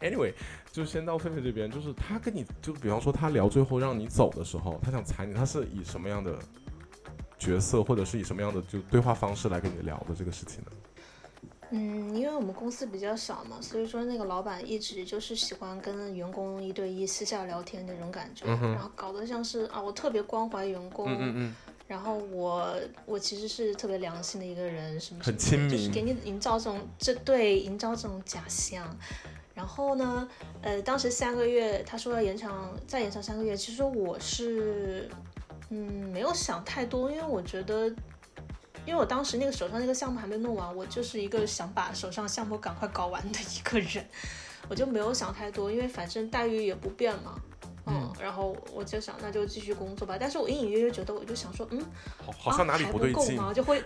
[0.00, 0.32] Anyway，
[0.70, 6.38] 就先到狒狒这边，就是他跟你就比方说他聊最后让你走的时候，他想踩你，他是以什么样的
[7.38, 10.70] 角色或者是以什么样的就对话方式来跟你聊的这个事情呢？
[11.70, 21.54] 嗯，因为我们公司比较小嘛，所以说那个老板一直就是喜欢跟员工一对一私下聊天那种感觉，然后搞得像是啊，我特别关怀员工，嗯嗯
[21.88, 28.84] 然后我我其实是特别良心的一个人，什么很亲民，就是给你营造这种这对营造这种假象。
[29.54, 30.28] 然后呢，
[30.62, 35.08] 呃，当时三个月他说要延长再延长三个月，其实我是
[35.70, 35.78] 嗯，
[36.12, 37.90] 没有想太多，因为我觉得，
[38.86, 44.06] 因为我当时那个手上那个项目还没弄完，我就是一个想把手上项目赶快搞完的一个人，
[44.68, 47.34] 我就没有想太多，因为反正待遇也不变嘛。
[47.88, 50.16] 嗯，然后我就想，那就继续工作吧。
[50.18, 51.80] 但是我隐隐约约觉得，我就想说，嗯，
[52.36, 53.52] 好像哪里不对劲吗？
[53.54, 53.80] 就会，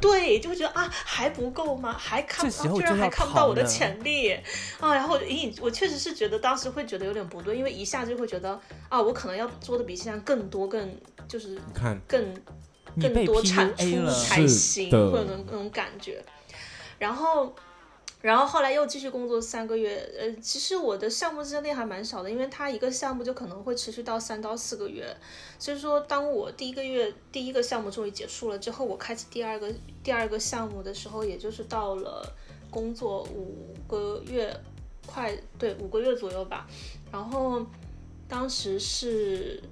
[0.00, 1.92] 对，就会觉得啊，还不够吗？
[1.96, 4.32] 还看，居然还看不到我的潜力
[4.80, 4.92] 啊！
[4.92, 10.92] 然后隐隐，我确实是觉得当时会觉得有点不对，因为一下就会觉得啊，我可能要做的比现在更多，更
[11.28, 12.34] 就是看更
[13.00, 16.24] 更多产出才行，会有那种感觉。
[16.98, 17.54] 然后。
[18.20, 25.14] 然后后来又继续工作三个月，呃，其实我的项目经历还蛮少的，因为它一个项目就可能会持续到三到四个月，
[25.58, 29.70] 所以说当我第一个月第一个项目终于结束了之后，我开启第二个
[30.02, 32.26] 第二个项目的时候，也就是到了
[32.70, 34.58] 工作五个月，
[35.04, 36.66] 快对五个月左右吧，
[37.12, 37.62] 然后
[38.26, 39.62] 当时是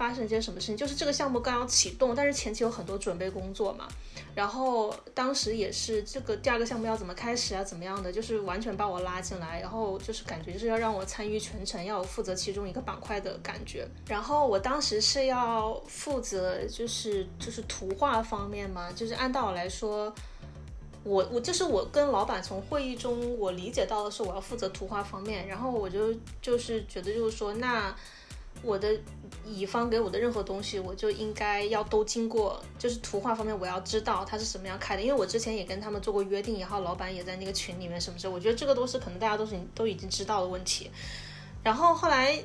[0.00, 3.86] 发生一件什么事情，就是这个项目刚要启动，但是前期有很多准备工作嘛。
[4.34, 13.86] 然后当时也是这个第二个项目要怎么开始啊，怎么样的，就是完全把我拉进来，然后就是感觉就是要让我参与全程，要负责其中一个板块的感觉。
[14.06, 20.10] 然后我当时是要负责就是就是图画方面嘛，就是按道理来说，
[21.04, 27.94] 我我就是我跟老板从会议中我理解到的是我要负责图画方面，然后我就就是觉得就是说那。
[28.62, 28.94] 我的
[29.46, 40.90] 乙方给我的任何东西，我就应该要都经过，就是图画方面我要知道它是什么样开的，因为我之前也跟他们做过约定，然后老板也在那个群里面什么事，我觉得这个都是可能大家都是都已经知道的问题。
[41.62, 42.38] 然后后来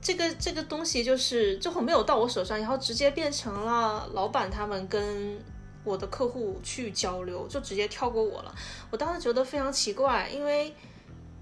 [0.00, 5.38] 这个这个东西就是最后没有到我手上，然后直接变成了老板他们跟
[5.84, 8.54] 我的客户去交流，就直接跳过我了。
[8.90, 10.74] 我当时觉得非常奇怪，因为。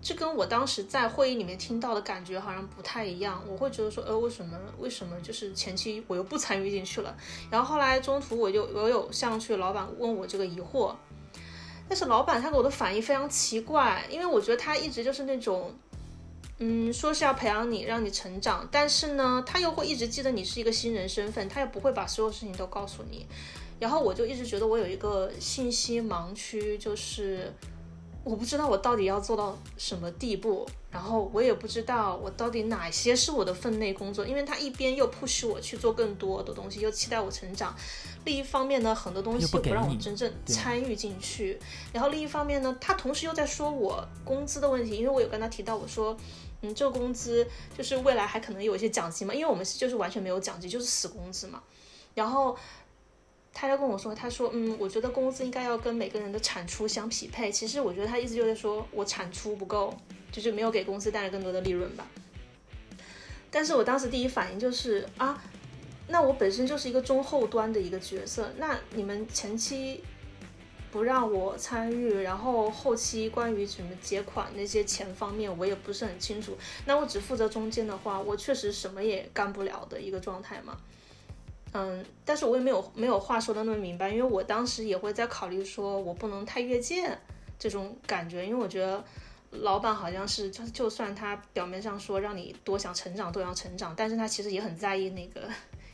[0.03, 7.17] 这跟我当时在会议里面听到的感觉好像不太一样，我会觉得说，呃，为什么为什么就是前期我又不参与进去了，
[7.49, 10.93] 然后后来中途我就我有向去老板问我这个疑惑，
[11.89, 15.73] 但是老板他给我的反应非常奇怪，因为我觉得他一直就是那种，
[16.59, 23.25] 嗯，说是要培养你，让你成长，但是呢，他又会一直记得你是一个新人身份，他也不会把所有事情都告诉你，
[23.79, 27.55] 然后我就一直觉得我有一个信息盲区，就是。
[28.25, 37.75] 我不知道我到底要做到什么地步，然后我也不知道我到底哪些是我的分内工作，因为他一边又 push 我去做更多的东西，又期待我成长；
[38.25, 41.59] 另一方面呢，很多东西又不让我真正参与进去。
[41.93, 46.16] 然后另一方面呢，他同时又在说我工资的问题，因为我有跟他提到，我说，
[46.61, 47.45] 嗯，这个工资
[47.77, 51.61] 就是未来还可能有一些奖金嘛，因为我们就是完全没有奖金，就是死工资嘛。
[52.14, 52.57] 然后。
[53.55, 57.53] 他就跟我说，他说，嗯，我觉得工资应该要跟每个人的产出相匹配。
[57.53, 59.95] 其实我觉得他意思就是说我产出不够，
[60.31, 62.07] 就是没有给公司带来更多的利润吧。
[63.51, 65.43] 但是我当时第一反应就是啊，
[66.09, 70.03] 那我本身就是一个中后端的一个角色，那你们前期
[70.91, 80.79] 不让我参与，然后后期关于什么结款那些钱方面我也不是很清楚，那我只负责中间的话，我确实什么也干不了的一个状态嘛。
[81.75, 87.18] 嗯，但是我也没有没有话说的那么明白，因为我当时也会在考虑，说我不能太越界
[87.59, 89.03] 这种感觉，因为我觉得
[89.53, 95.49] 老板好像是就就算他表面上说让你多想成长都要成长，但是他其实也很在意那个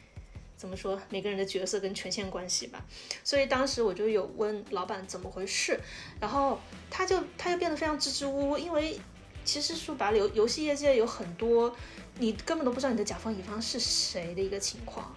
[0.57, 2.85] 怎么说每个人的角色跟权限关系吧。
[3.23, 5.79] 所以当时我就有问老板怎么回事，
[6.21, 6.59] 然后
[6.91, 8.99] 他就他就变得非常支支吾吾，因为
[9.45, 11.73] 其实说白了游游戏业界有很多
[12.19, 15.15] 你根本都不知道你的甲方乙方是谁的一个情况。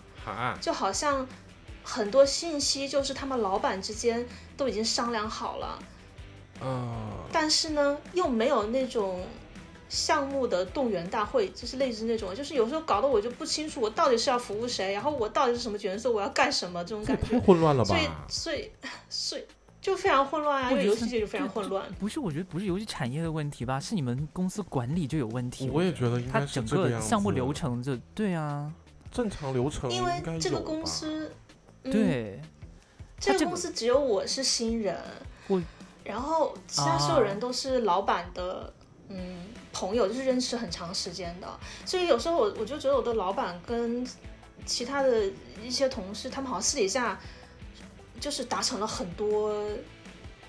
[0.60, 1.28] 就好像
[1.84, 4.26] 很多信息就是他们老板之间
[4.56, 5.80] 都已经商量好了，
[6.62, 6.96] 嗯，
[7.32, 9.26] 但是呢又没有那种
[9.90, 17.90] 项目的动员大会，就是类似那种，就是有时候搞得我就不清楚我到底是要服务谁，然后我到底是什么角色，我要干什么这种感觉，太混乱了吧？
[17.90, 18.72] 所以所以
[19.10, 19.44] 所以
[19.82, 21.92] 就非常混乱啊，因为游戏界就非常混乱。
[21.96, 25.70] 不是，我觉得不是游戏产业的问题吧，是你们公司管理就有问题。
[25.72, 28.72] 我也觉得应该是整个项目流程就对啊。
[29.12, 31.30] 正常流程，因为这个公司，
[31.84, 32.40] 对，
[33.20, 34.98] 这个公司只有我是新人，
[35.48, 35.62] 我，
[36.06, 38.74] 然后其他所有人都是老板的，
[39.10, 44.08] 嗯，朋友，就是认识很长时间的，所以有时候我我就觉得我的老板跟
[44.66, 45.30] 其他的
[45.62, 47.20] 一些同事，他们好像私底下
[48.18, 49.54] 就是达成了很多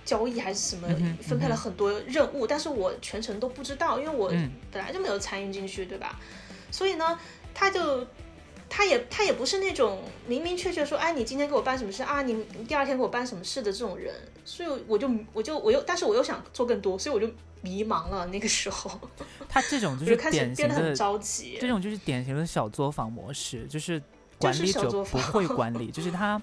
[0.04, 0.88] 交易还是什么，
[1.20, 4.28] 分配了很多任务，但是我全程都不知道，因为我
[4.70, 6.16] 本来就没有参与进去，对吧？
[6.70, 7.18] 所以呢，
[7.52, 8.06] 他就。
[8.74, 12.22] 他也他也不是那种明明确确说，哎，你今天给我办什么事啊？
[12.22, 14.14] 你第二天给我办什么事的这种人，
[14.46, 18.24] 所以我就我就我又，但是我又想做更多，所以我就迷茫了。
[18.28, 18.90] 那个时候，
[19.46, 24.02] 他这种 就是典型的着急，这种就是典型的小作坊模式，就是
[24.38, 26.40] 管理者不会管理，就是他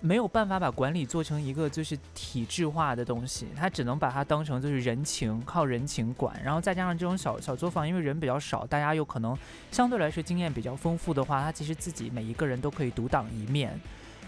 [0.00, 9.36] 没有办法把管理做成一个就是体制化的东西，他只能把它当成就是人情，靠人情管，然后再加上这种小小作坊，因为人比较少，大家又可能
[9.72, 13.78] 相对来说经验比较丰富的话，他其实自己每一个人都可以独当一面，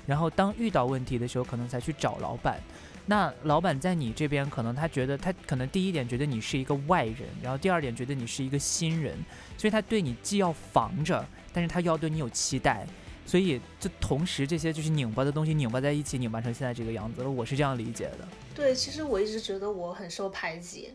[0.06, 2.58] 然后当遇到问题的时候，可能才去找老板。
[3.06, 9.16] 那老板在你这边，可能他觉得他可能第一点觉得你是一个外人，然后第二点觉得你是一个新人，
[9.56, 12.86] 所以他对你既要防着，但是他又要对你有期待，
[13.30, 17.30] 所以就同时这些就是拧巴的东西拧巴在一起，拧巴成现在这个样子了。
[17.30, 18.26] 我是这样理解的。
[18.52, 20.92] 对，其实我一直觉得我很受排挤，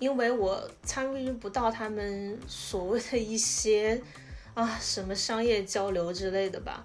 [0.00, 4.02] 因为我参与不到他们所谓的一些
[4.54, 6.82] 啊什么商业交流之类的吧。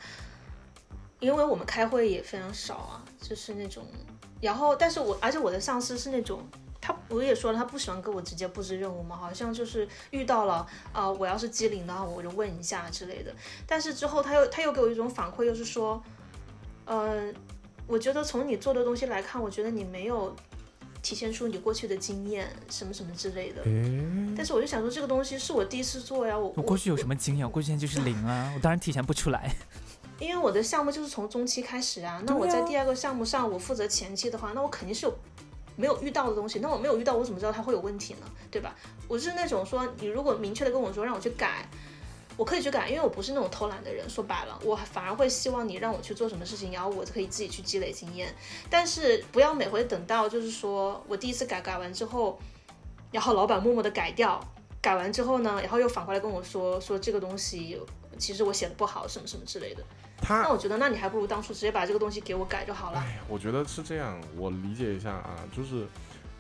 [1.20, 3.84] 因为我们开会也非常少啊，就是那种，
[4.40, 6.48] 然后但是我而且我的上司是那种，
[6.86, 13.34] 他我也说了，他不喜欢跟我直接布置任务嘛，好像就是遇到了啊、我要是机灵的话，我就问一下之类的。
[13.66, 16.00] 但是之后他又他又给我一种反馈，又是说，
[16.86, 17.34] 呃，
[17.88, 20.36] 我觉得从你做的东西来看，我觉得你没有
[21.02, 23.64] 体现出你过去的经验什么什么之类的。
[23.66, 27.44] 嗯，但是我就想说，这个东西是我第一次做呀，我我过去有什么经验？
[27.48, 29.52] 我过去现在就是零啊，我当然体现不出来。
[30.18, 35.14] 因为我的项目就是从中期开始啊，那我在第二个项目上我负责前期的话，那我肯定是有
[35.76, 38.21] 没有遇到的东西，那我没有遇到，我怎么知道它会有问题呢？
[38.49, 38.76] 对吧？
[39.07, 41.67] 我是那种说，你如果明确的跟我说让我去改，
[42.38, 44.09] 我可以去改，因为我不是那种偷懒的人。
[44.09, 48.34] 说白了，我反而会希望你让我去做什么事情，然后我可以自己去积累经验。
[48.69, 52.39] 但是不要每回等到就是说我第一次改改完之后，
[53.11, 54.39] 然后老板默默的改掉，
[54.82, 57.80] 改完之后呢，然后又反过来跟我说说这个东西
[58.17, 59.84] 其实我写的不好，什么什么之类的。
[60.22, 62.99] 那，我觉得，那你还不如当初直接把这个东西给我改就好了。
[62.99, 65.86] 哎，我觉得是这样，我理解一下啊，就是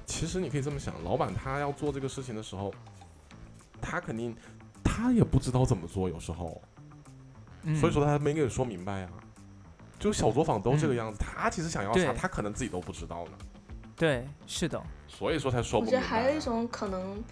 [0.05, 2.73] 其实你可以这么想，老板他要做这个事情的时候，
[3.81, 4.35] 他肯定
[4.83, 6.61] 他也不知道怎么做，有时候，
[7.63, 9.09] 嗯所以说他没给你说明白呀、
[9.99, 13.31] 就小作坊都这个嗯样子，他其实想要啥，他可能自己都不知道呢，
[13.95, 16.01] 对，是的，所以说才说我不明白、啊。
[16.01, 17.23] 觉得还有一种可能，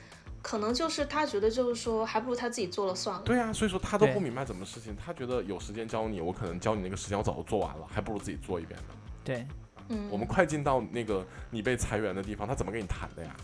[0.44, 3.22] 可能就是他觉得就是说，还不如他自己做了算了。
[3.24, 8.96] 对啊，所以说他都不明白怎么事情，他觉得有时间教你，我可能教你那个时间我早就做完了，还不如自己做一遍呢。
[9.24, 9.48] 对，
[9.88, 13.36] 嗯，我们快进到那个你被裁员的地方，他怎么跟你谈的呀？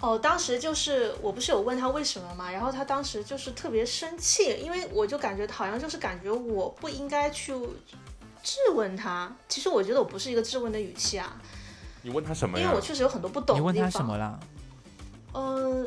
[0.00, 7.52] 哦，当时就是我不是有问他为什么嘛，然后他当时就是特别生气，因为我就感觉好像就是感觉我不应该去
[8.42, 9.34] 质问他。
[9.48, 11.40] 其实我觉得我不是一个质问的语气啊，
[12.02, 12.80] 你问他什么呀因为我？
[12.80, 13.90] 确实有很多不懂你问的地方。
[13.90, 14.38] 他什么了？
[15.32, 15.86] 呃，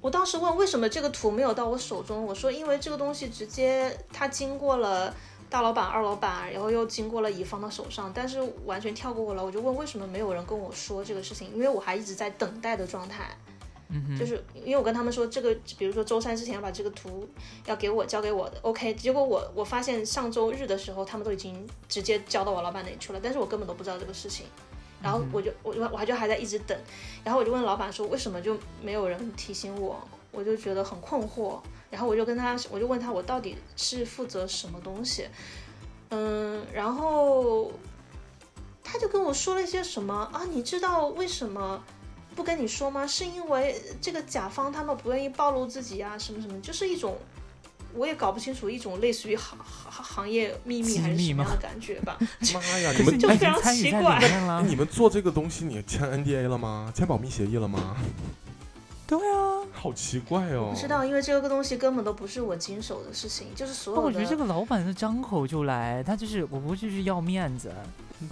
[0.00, 5.14] 我当时问为什么这个图没有到我手中，我说因为这个东西直接它经过了
[5.48, 9.44] 大老板、二老板，然后又经过了乙方的手上，但是完全跳过我了。
[9.44, 13.36] 我就问为什么没有人跟我说这个事情，因为我还一直在等待的状态。
[14.16, 17.28] 就是因为我跟他们说这个，比如说周三之前要把这个图
[17.66, 18.94] 要给我交给我的，OK。
[18.94, 24.46] 结果我我发现上周日的时候，他们都已经直接交到我老板那里去了，但是我根本都不知道这个事情。
[25.02, 26.78] 然后我就我就我还就还在一直等，
[27.24, 31.58] 然后我就问老板说为什么就没有人提醒我，我就觉得很困惑。
[31.90, 35.26] 然后我就跟他我就问他我到底是负责什么东西，
[36.10, 37.72] 嗯，然后
[38.84, 41.82] 他就跟我说了一些什么啊，你知道为什么？
[42.36, 43.04] 不跟你说吗？
[43.04, 47.18] 是因为这个甲方他们不愿意暴露自己啊，什么什么，就是一种
[47.94, 52.16] 我也搞不清楚一种类似于行行行业秘 密还是什么样的感觉吧。
[52.54, 56.92] 妈呀， 你们就非常奇怪你们做这个东西，你签 NDA 了吗？
[56.94, 57.96] 签保密协议了吗？
[59.06, 60.70] 对啊，好奇怪哦。
[60.72, 64.06] 不知道，因为这个东西根本都不是我经手的事情，就是所有的。
[64.06, 67.72] 我觉得这个老板是张口就来，他就是我不就是要面子，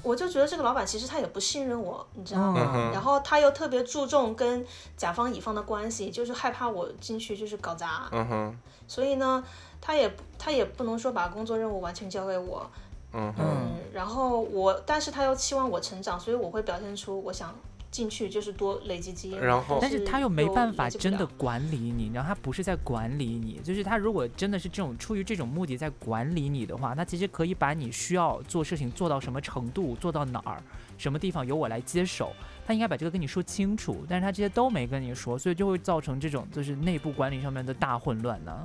[0.04, 2.72] 我就觉得这个老板其实他也不信任我，你知道嗯吗？
[2.72, 4.64] 哼然后他又特别注重跟
[4.96, 8.59] 甲方乙方的关系，就是害怕我进去就是搞砸，嗯哼，
[8.89, 9.45] 所以呢，
[9.80, 12.68] 他也他也不能说把工作任务完全交给我，
[13.12, 17.55] 嗯，嗯，然后我，但是他又期望我成长，所以我会表现出我想
[17.91, 30.62] 进去就是多累积经验，然后但是他又没办法真的管理你，然后他不是在管理你，就是他如果真的是这种出于这种目的在管理你的话，他其实可以把你需要做事情做到什么程度，做到哪儿，
[30.99, 32.32] 什么地方由我来接手，
[32.68, 38.62] 他应该把这个跟你说清楚，但是他这些都没跟你说，所以就会造成这种就是内部管理上面的大混乱呢。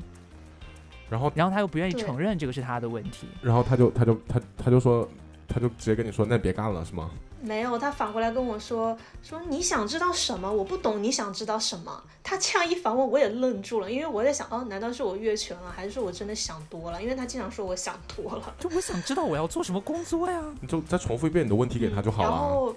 [1.09, 5.07] 然后然后他又不愿意承认这个是他的问题，然后他就他就他他就说，
[5.47, 7.11] 他就直接跟你说，那别干了是吗？
[7.41, 10.51] 没有，他反过来跟我说说你想知道什么？
[10.51, 12.03] 我不懂你想知道什么。
[12.21, 17.01] 他这样一反问，我也愣住了，因为我在想，哦，难道是我越权了，还是说我真的想多了？
[17.01, 18.53] 因为他经常说我想多了。
[18.59, 20.41] 就我想知道我要做什么工作呀。
[20.61, 22.75] 你就再重复一遍你的问题给他就好了。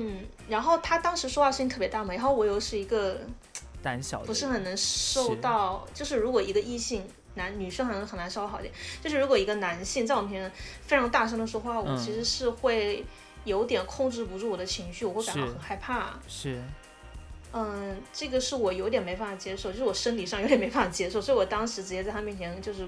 [0.00, 3.20] 嗯，然后他当时说话声音特别大嘛，然后我又是一个
[3.82, 8.74] 胆小不是很能受是到，就是如果一个异性男女生好像很难稍微好一点。
[9.02, 13.04] 就是如果一个男性在我面前非常大声的说话，我嗯其实是会
[13.44, 16.10] 有点控制不住我的情绪，我会感到很害怕。
[16.26, 16.62] 是，
[17.52, 22.86] 嗯，这个是我有点没办法接受，就是我生理上有点没办法接受，所以我当时直接在他面前就是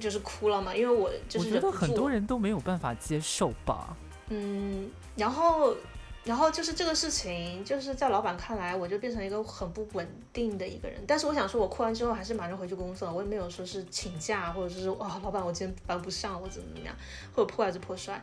[0.00, 2.10] 就是哭了嘛，因为我就是我觉得很多。
[2.10, 3.96] 人都没有办法接受吧。
[4.28, 5.76] 嗯，然后
[6.24, 11.02] 然后就是这个事情，就是在老板看来，我就变成一个很不稳定的一个人。
[11.06, 16.94] 但是我想说，我哭完之后还是马上回去工作了，我也没有说是请假，或者是哇、老板我今天班不上，我怎么怎么样，
[17.34, 18.22] 或者破罐子破摔。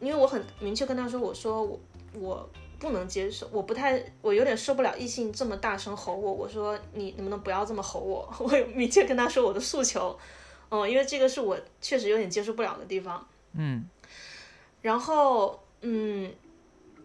[0.00, 1.78] 因为我很明确跟他说，我说我
[2.14, 6.32] 我不能接受，我不太，我有点受不了异性这么大声吼我。
[6.32, 8.26] 我说你能不能不要这么吼我？
[8.40, 10.18] 我有明确跟他说我的诉求，
[10.70, 13.26] 嗯，因为这个是我确实有点接受不了的地方。
[13.52, 13.86] 嗯，
[14.80, 16.32] 然后，嗯，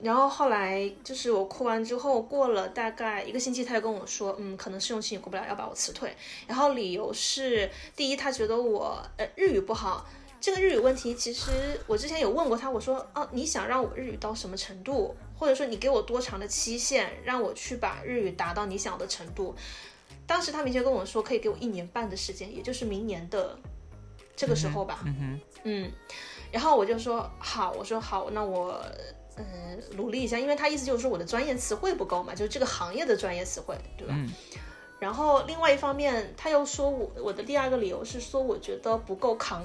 [0.01, 6.15] 然后后来就是我哭完之后，过了大概一个星期，他就跟我说，嗯，可能试用期也过不了，要把我辞退。
[6.47, 10.07] 然后理由是，第一，他觉得我呃日语不好。
[10.41, 11.51] 这个日语问题，其实
[11.85, 19.53] 我之前有问过他，我说，哦、你想让我日语到什么程度，或者说你给我多长的期限，让我去把日语达到你想要的程度。
[20.25, 23.59] 当时他明确跟我说，可以给我一年半的时间，也就是明年的
[24.33, 25.01] 这个时候吧。
[25.05, 25.91] 嗯哼，嗯，
[26.53, 28.81] 然后我就说好，我说好，那我
[29.39, 34.13] 嗯、努力一下，因为他意思就是说我的专业词汇不够嘛，就是这个行业的专业词汇，对吧？
[34.15, 34.29] 嗯
[34.99, 39.63] 然后另外一方面，他又说我我的第二个理由是说我觉得不够扛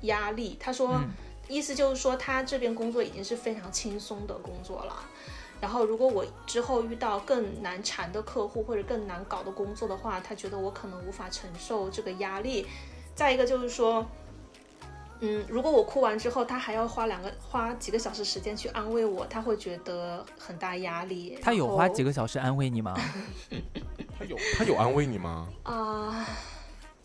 [0.00, 1.10] 压力，他说、嗯
[1.48, 5.04] 意思就是说他这边工作已经是非常轻松的工作了。
[5.60, 12.66] 然后，如果我之后遇到更难缠的客户或者更难搞的工作的话，他觉得我可能无法承受这个压力。
[13.16, 14.06] 再一个就是说，
[15.20, 21.38] 嗯，如果我哭完之后，他还要花两个花几个小时时间去安慰我，他会觉得很大压力。
[21.42, 22.94] 他有花几个个小时安慰你吗？
[24.18, 25.48] 他有他有安慰你吗？
[25.62, 26.26] 啊、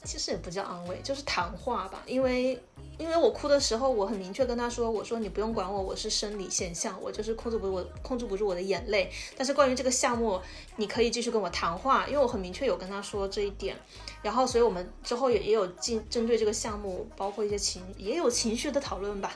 [0.05, 2.03] 其实也不叫安慰，就是谈话吧。
[2.05, 2.61] 因为
[2.97, 9.11] 因为我哭的时候，我很明确跟他说，我说你不用管我，我是生理现象，我就是控制不住我控制不住我的眼泪。
[9.35, 10.39] 但是关于这个项目，
[10.77, 13.75] 你可以继续跟我谈话，因为我很明确有跟他说这一点。
[14.21, 19.35] 然后，所以我们之后也也有进针对这个项目，包括一些情也有情绪的讨论吧，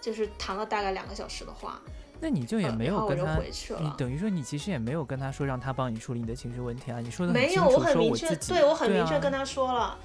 [0.00, 1.82] 就是谈了大概两个小时的话。
[2.20, 3.38] 那你就也没有跟他，
[3.78, 6.98] 你等于说你其实也没有跟他说让他帮你处理你的情绪问题啊？
[7.00, 9.98] 你说的没有，我很明确，对我很明确跟他说了，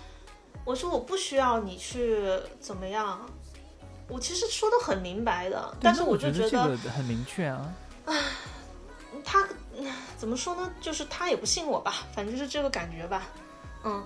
[0.65, 2.21] 我说我不需要你去
[2.59, 3.19] 怎么样，
[4.07, 7.73] 我其实说的很明白的，但是我就觉得个很明确啊。
[9.23, 9.47] 他
[9.77, 9.85] 嗯
[10.17, 13.27] 怎么说呢，就是他也不信我吧，反正就是这个感觉吧，
[13.83, 14.05] 嗯，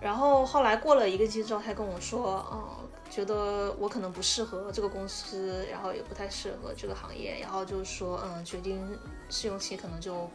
[0.00, 8.80] 然后后来过了一个星期之后，他跟我说，嗯，觉得我可能不适合这个公司，然后也不太适合这个行业，然后就是说，嗯，决定
[9.28, 10.28] 试用期可能就，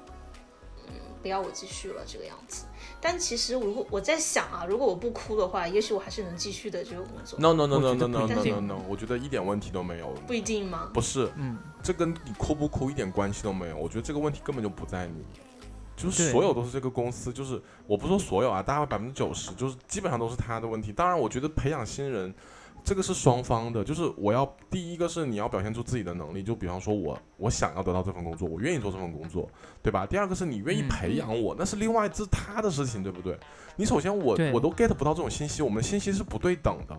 [0.88, 2.66] 嗯，不要我继续了这个样子。
[3.02, 10.14] 但其实如果我在想啊，如果我不哭的话，也许我还是能继续的这个工作，No no no no no no no no no，我觉得一点问题都没有。
[10.26, 10.90] 不一定吗？
[10.94, 13.78] 不是，嗯，这跟你哭不哭一点关系都没有。
[13.78, 15.26] 我觉得这个问题根本就不在你，
[15.98, 20.94] 就是所有都是这个公司，就是我不说所有啊，大概百分之九十，就是基本上都是他的问题。
[20.94, 22.34] 当然，我觉得培养新人，
[22.90, 29.48] 这个是双方的，就是我要第一个是你要表现出自己的能力，就比方说我我想要得到这份工作，我愿意做这份工作，
[29.84, 30.08] 对吧？
[30.08, 33.38] 第二个是你愿意嗯培养我，那是另外这是他的事情，对不对？
[33.76, 36.98] 你首先我我都 get 不到这种信息，我们信息是不对等的。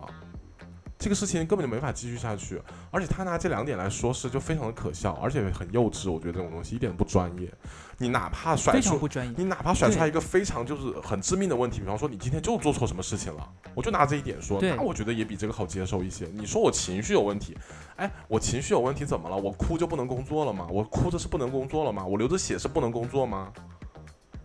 [1.01, 6.11] 这个事情根本就没法继续下去，而且他拿这两点来说事，就非常的可笑，而且很幼稚。
[6.11, 7.51] 我觉得这种东西一点都不专业。
[7.97, 9.33] 你哪怕甩出，不专业。
[9.35, 16.27] 你哪怕甩出来一个非常就是很致命的问题，比方说你今天就做错什么事情了，我就拿这一点说，那我觉得也比这个好接受一些。
[16.35, 17.57] 你说我情绪有问题，
[17.95, 19.35] 哎，我情绪有问题怎么了？
[19.35, 20.67] 我哭就不能工作了吗？
[20.69, 22.05] 我哭着是不能工作了吗？
[22.05, 23.51] 我流着血是不能工作吗？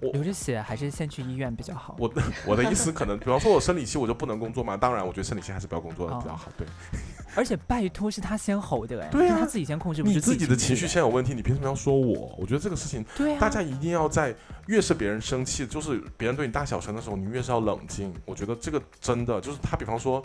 [0.00, 1.96] 流着血还是先去医院比较好。
[1.98, 4.76] 我的我的意思可能，比方说我生理期我就不能工作嘛？
[4.76, 6.50] 当然，我觉得生理期还是不要工作的哦比较好。
[6.56, 6.66] 对，
[7.34, 12.34] 而且拜托是他先吼的哎，对啊他自己先控制不住你自己的情绪哎先有问题，你凭什么要说我？
[12.38, 14.34] 我觉得这个事情对啊，大家一定要在
[14.66, 18.12] 越是别人生气，就是别人对你大小声的时候，你越是要冷静。
[18.24, 20.22] 我觉得这个真的就是他，比方说，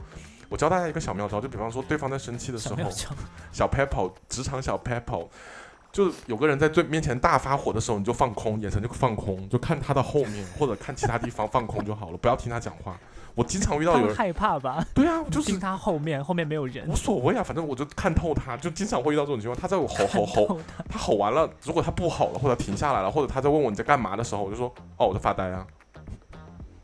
[0.49, 3.09] 我教大家一个小妙招，就比方说对方在生气的时候，小妙招
[3.51, 5.27] 小 Pepper 职场小 Pepper，
[5.91, 12.97] 就有个人在最面前大发火的时候，你就放空，眼神就放空，就看他的后面或者看其他地方放空就好了，不要听他讲话。
[13.33, 14.85] 我经常遇到有人，害怕吧？
[14.93, 16.95] 对啊，就是听他后面，后面没有人无。
[16.95, 19.57] 所谓啊，反正我就看透他，就经常会遇到这种情况。
[19.59, 25.65] 他在我吼吼吼， 他他吼完了，如果他不吼了，或者停下来了，或者他在问我你在干嘛的时候，我就说哦我在发呆啊。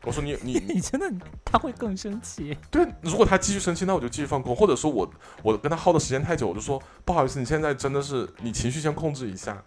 [0.04, 1.10] 我说你 你你你真的
[1.44, 2.56] 他会更生气。
[2.70, 5.10] 对，如果他继续生气，那我就继续放空，或者说我
[5.42, 9.62] 我跟他耗的时间太久，我就说不好意思，你现在真的是你情绪先控制一下。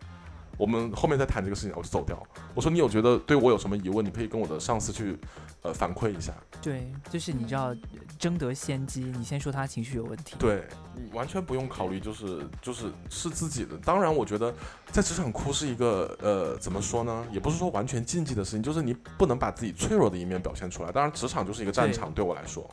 [0.57, 2.21] 我们后面再谈这个事情，我就走掉。
[2.53, 5.17] 我说你有觉得对我有什么疑问，你可以跟我的上司去
[5.61, 6.33] 呃反馈一下。
[6.61, 7.75] 对，就是你知道
[8.19, 10.35] 争得先机，你先说他情绪有问题。
[10.37, 13.77] 对你完全不用考虑，就是就是是自己的。
[13.77, 14.53] 当然，我觉得
[14.91, 20.91] 在职场哭是一个呃怎么说呢，也不是说完全禁忌的事情，就是你不能把自己脆弱的一面表现出来。
[20.91, 22.69] 当然，职场就是一个战场，对我来说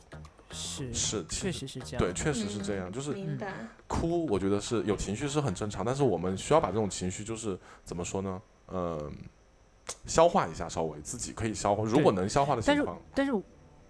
[0.51, 1.99] 是是确实实是这样。
[1.99, 3.15] 对，确实是这样，就是。
[3.87, 8.39] 哭，我觉得是有情绪是很正常，但是我们需要把这种情绪就是怎么说呢？
[8.67, 9.11] 呃，
[10.05, 13.33] 消化一下，稍微自己可以消化，如果能消化的但是但是，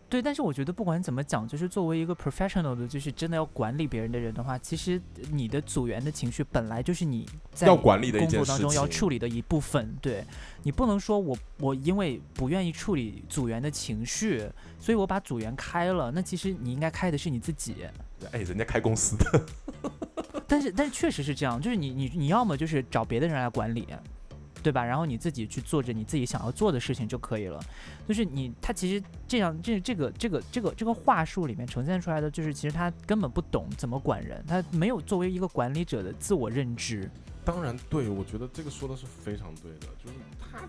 [0.09, 4.99] 对，但是我觉得不管怎么讲，就是作为一个 professional 的，就是真的要管理别人的人的话，其实
[5.31, 9.95] 你的组员的情绪本来就是你在要管理的工作当中要处理的一部分。
[10.01, 10.25] 对
[10.63, 16.09] 你不能说我我因为不愿意处理组员的情绪，所以我把组员开了。
[16.09, 17.85] 那其实你应该开的是你自己。
[18.31, 19.45] 哎，人家开公司的，
[20.47, 23.87] 但是但是确实是这样，就是你你你要么就是找别的人来管理，
[24.61, 24.83] 对吧？
[24.83, 27.59] 然后你自己去做着你自己想要做的事情就可以了。
[28.07, 37.09] 就是你他其实这样这这个这个这个这个话术里面呈现出来的，就是其实他根本不懂怎么管人，他没有作为一个管理者的自我认知。
[37.45, 40.59] 当然对，我觉得这个说的是非常对的，就是他，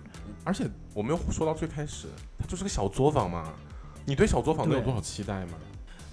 [0.45, 2.07] 而且我没有说到最开始，
[2.39, 3.53] 他就是个小作坊嘛，
[4.07, 5.59] 你对小作坊能有多少期待吗？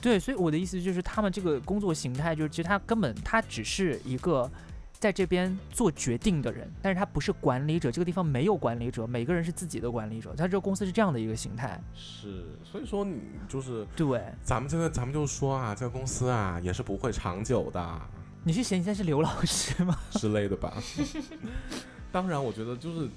[0.01, 4.49] 对，所以我的意思就是，他们这个工作形态，就是其实他根本他只是一个
[5.00, 7.91] 在这边做决定的人，但是他不是管理者。
[7.91, 10.34] 这个地方没有管理者，每个人是自己的管理者。
[10.36, 11.80] 他这个公司是这样的一个形态。
[11.93, 18.02] 是，所以说你就是对，咱们这个，咱们就说啊，这个公司啊也是不会长久的
[18.43, 19.98] 你是嫌你现在是刘老师吗？
[20.12, 20.74] 之类的吧。
[22.12, 23.10] 当然，我觉得就是，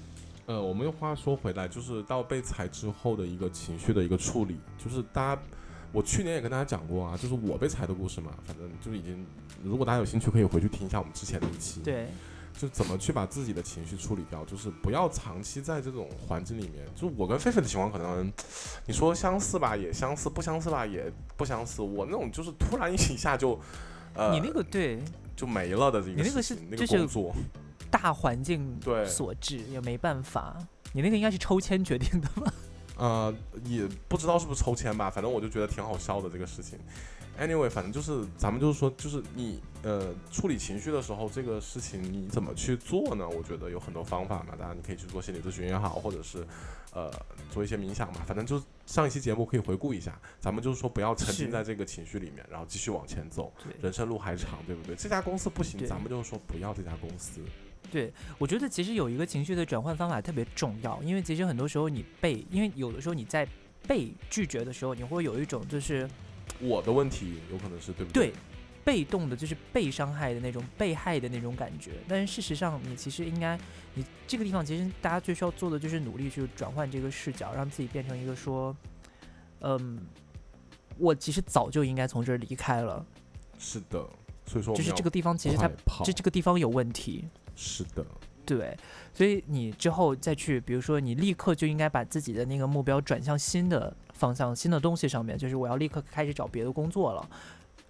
[0.45, 5.41] 呃，我们又话说回来，就是到被裁之后的一个情绪的一个处理，就是大家，
[5.91, 9.25] 我去年也跟大家讲过啊，就是我被裁的故事嘛，反正就是已经，
[9.63, 11.81] 如果大家有兴趣，可以回去听一下我们之前的一期。
[11.81, 12.07] 对，
[12.57, 16.85] 就怎么去把自己的情绪处理掉，就是不要长期在这种环境里面。
[16.95, 18.31] 就我跟狒狒的情况可能，
[18.85, 21.81] 你说相似吧，也相似；不相似吧，也不相似。
[21.81, 23.59] 我那种就是突然一下就，
[24.13, 25.01] 呃，你那个对
[25.35, 27.35] 就没了的这个你那个是那就是个工作，
[27.89, 30.57] 大环境对所致，也没办法。
[30.93, 32.53] 你那个应该是抽签决定的吧？
[33.01, 33.33] 呃，
[33.65, 36.77] 也不知道是不是抽签吧，反正我就觉得挺好笑的这个事情。
[37.39, 43.27] Anyway，反正就是咱们就是说，就是你呃处理情绪的时候，这个事情你怎么去做呢？
[43.27, 46.45] 我觉得有很多方法嘛，当然你可以去做心理咨询也好，或者是
[46.93, 47.11] 呃
[47.49, 50.19] 做一些冥想嘛，反正就是上一期节目可以回顾一下。
[50.39, 54.95] 咱们就是说不要沉浸在这个情绪里面，然后继续往前走，人生路还长，对不对？
[54.95, 57.41] 这家公司不行，咱们就是说不要这家公司。
[57.91, 63.45] 对，我觉得其实有一个情绪的转换方法特别重要，因为其实很多时候你被，因为有的时候你在
[63.85, 66.09] 被拒绝的时候，你会有一种就是
[66.61, 68.31] 我的问题有可能是对不对
[68.83, 71.91] 被动的，就是被伤害的那种被害的那种感觉。
[72.07, 73.59] 但是事实上，你其实应该，
[73.93, 78.75] 你这个地方其实大家最需要做的就是努力去转换这个视角，让自己变成一个说，
[79.59, 79.99] 嗯，
[80.97, 83.05] 我其实早就应该从这儿离开了，
[83.59, 84.07] 是的，
[84.45, 85.69] 所以说就是这个地方其实它
[86.03, 87.27] 这这个地方有问题。
[87.63, 88.03] 是的，
[88.43, 88.75] 对，
[89.13, 97.29] 所以你之后再去，比如说你立刻就应该把自己的那个目标转向新的方向、新的东西上面，就是我要立刻开始找别的工作了。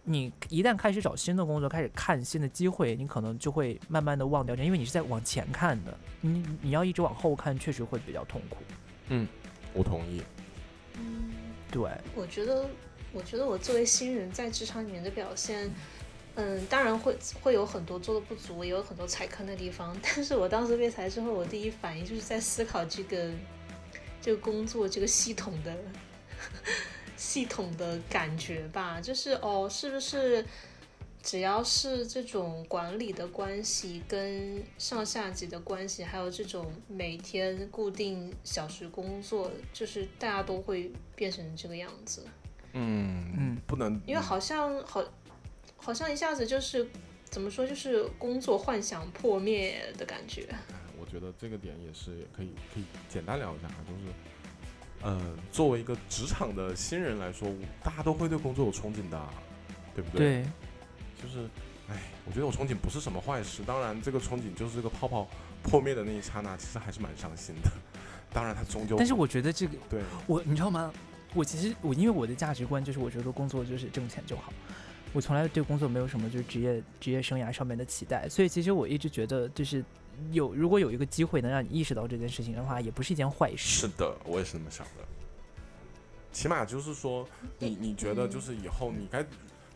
[0.03, 8.57] 你一旦开始找新的工作，开始看新的机会，你可能就会慢慢的忘掉这，因为你是在往前看的，你你要一直往后看，确实会比较痛苦。
[9.07, 9.28] 嗯
[9.74, 10.22] 我同意。
[10.97, 11.32] 嗯，
[11.72, 12.65] 对，我觉得，
[13.13, 15.74] 我觉得我作为新人在职场里面的表现，嗯，
[16.69, 19.95] 当然会会有很多做的不足，也有很多踩坑的地方。
[20.01, 23.29] 但是我当时被裁之后，我第一反应就是在思考这个
[24.21, 25.75] 这个工作这个系统的
[27.17, 30.43] 系统的感觉吧，就是哦，是不是
[31.21, 42.25] 只要是这种管理的关系、跟上下级的关系，还有这种每天固定小时工作，就是大家都会变成这个样子。
[42.73, 45.03] 嗯嗯不能因为好像好，
[45.82, 46.88] 好像一下子就是
[47.25, 50.47] 怎么说，就是工作幻想破灭的感觉。
[50.99, 54.13] 我觉得这个点也是可以可以简单聊一下啊，就是，
[55.01, 57.49] 呃，作为一个职场的新人来说，
[57.84, 59.19] 大家都会对工作有憧憬的，
[59.95, 60.43] 对不对？
[60.43, 60.45] 对，
[61.23, 61.49] 就是，
[61.89, 63.63] 哎，我觉得我憧憬不是什么坏事。
[63.65, 65.27] 当然，这个憧憬就是这个泡泡
[65.63, 67.71] 破灭的那一刹那，其实还是蛮伤心的。
[68.32, 70.93] 当然，它终究但是我觉得这个对我你知道吗？
[71.34, 74.53] 我其实我因为我的价值观就是我觉得工作就是挣钱就好，
[75.14, 79.84] 我从来对工作没有什么就是职业职业生涯上面的期待，所以其实我一直觉得就是
[80.32, 83.82] 有如果有一个机会能让你意识到这件事情的话，也不是一件坏事。
[83.82, 85.03] 是的，我也是那么想的。
[86.32, 87.28] 起码就是说，
[87.59, 89.26] 你你觉得就是以后你该，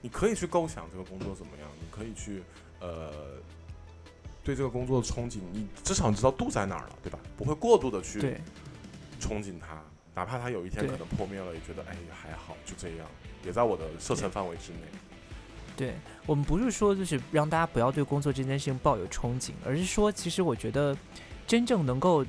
[0.01, 2.41] 你可以去构想这个工作怎么样，你可以去
[2.79, 3.11] 呃
[4.41, 7.19] 对这个工作的憧憬，你至少你知道度在哪儿了，对吧？
[7.35, 8.39] 不会过度的去对
[9.19, 9.83] 憧憬它，
[10.13, 13.07] 哪怕它有一天可能破灭了，也觉得哎还好，就这样，
[13.43, 14.79] 也在我的射程范围之内。
[15.75, 15.93] 对
[16.25, 20.97] 我们不是说就是让大家不要对工作这件事情抱有憧憬，而是说，其实我觉得
[21.45, 22.25] 真正能够。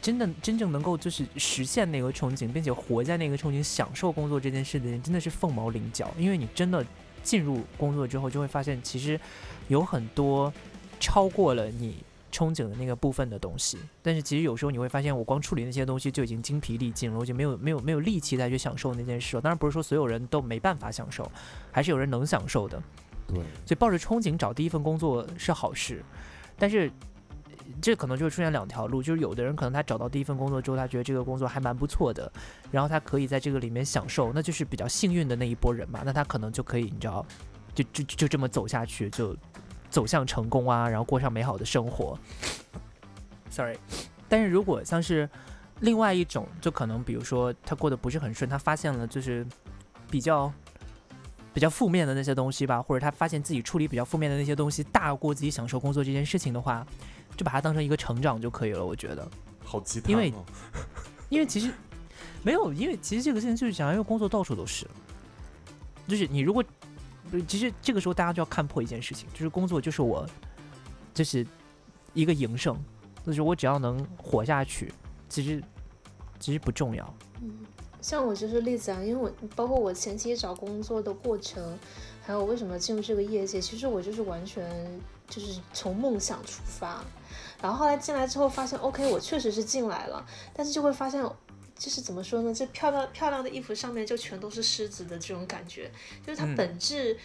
[0.00, 6.12] 真的真正能够就是实现那个憧憬，并且活在那个憧憬、享受工作这件事的人，真的是凤毛麟角。
[6.18, 6.84] 因为你真的
[7.22, 9.20] 进入工作之后，就会发现其实
[9.68, 10.52] 有很多
[10.98, 12.02] 超过了你
[12.32, 13.78] 憧憬的那个部分的东西。
[14.02, 19.40] 但是其实有时候你会发现，我光处理那些东西就已经精疲力尽了，我就没有没有没有力气再去享受那件事了。
[19.40, 21.30] 当然不是说所有人都没办法享受，
[21.70, 22.82] 还是有人能享受的。
[23.28, 26.02] 对，所以抱着憧憬找第一份工作是好事，
[26.58, 26.90] 但是
[27.38, 32.30] 呃这可能就会出现两条路，就是有的人可能他找到第一份工作之后，他觉得这个工作还蛮不错的，
[32.70, 37.24] 然后他可以在这个里面享受，那就是比较幸运的那一波人嘛，那他可能就可以你知道，
[37.74, 39.34] 就就就这么走下去，就
[39.92, 42.18] 走向成功啊，然后过上美好的生活。
[43.50, 43.76] Sorry，
[44.26, 45.28] 但是如果像是
[45.80, 49.46] 另外一种，就可能比如说他过得不是很顺，他发现了就是
[50.10, 50.50] 比较
[51.52, 56.86] 比较负面的那些东西吧，或者他发现自己处理比较负面的那些东西大过自己享受工作这件事情的话，
[57.36, 58.82] 就把它当成一个成长就可以了。
[58.82, 59.30] 我觉得，
[59.62, 60.10] 好鸡汤、哦。
[60.10, 60.32] 因为
[61.28, 61.70] 因为其实
[62.42, 64.86] 没有，因为其实这个事情就是讲，因为工作到处都是，
[66.08, 66.64] 就是你如果
[67.40, 70.28] 其实这个时候大家就要看破一件事情，就是工作就是我，
[71.14, 71.46] 就是
[72.12, 72.76] 一个营生，
[73.24, 74.92] 就是我只要能活下去，
[75.28, 75.62] 其实
[76.38, 77.14] 其实不重要。
[77.40, 77.50] 嗯，
[78.00, 81.78] 像我就是例子啊，因为我包括我前期找工作的过程，
[82.22, 87.02] 还有为什么进入这个业界，其实我就是完全就是从梦想出发，
[87.62, 91.24] 然后后来进来之后发现，OK，我确实是进来了，但是就会发现。
[91.82, 92.54] 就是怎么说呢？
[92.54, 95.90] 这漂亮漂亮的衣服上面就全都是狮子的这种感觉，
[96.24, 97.18] 就是它嗯本质、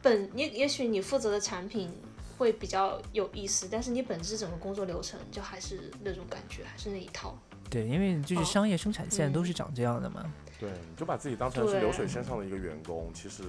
[0.00, 1.92] 本也也许你负责的产品
[2.38, 7.38] 会比较有意思，但是你本质整个工作流程就还是那种感觉，还是那一套。
[7.68, 10.32] 对，因为就是哦商业生产线都嗯是长这样的嘛。
[10.58, 13.42] 对，你就把自己当成是流水线上的一个员工，其实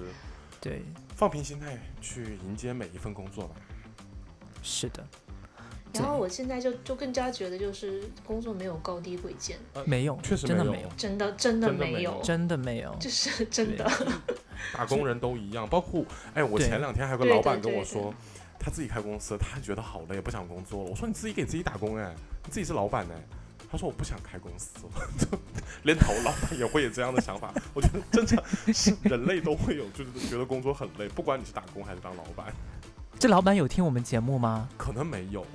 [0.60, 0.82] 对，
[1.16, 3.54] 放平心态去迎接每一份工作吧。
[4.62, 5.02] 是的，
[5.94, 12.20] 然后我现在就就更加觉得，就是工作没有高低贵贱，没有，确实没有真的没有，真的真的没有。
[12.22, 12.96] 真的没有。
[12.98, 13.90] 这是真的。
[14.72, 18.14] 打工人都一样，包括哎，我前两天还有个老板跟我说，
[18.58, 20.90] 他自己开公司，他觉得好累，不想工作了。
[20.90, 22.14] 我说你自己给自己打工哎，
[22.44, 23.38] 你自己是老板哎。
[23.70, 24.68] 他说我不想开公司。
[24.80, 25.26] 了，就
[25.84, 27.50] 连头老板也会有这样的想法。
[27.72, 32.52] 我觉得真的是 人类都会有，就是觉得工作很累，不管你是打工还是当老板，
[33.22, 34.68] 这老板有听我们节目吗？
[34.76, 35.46] 可能没有，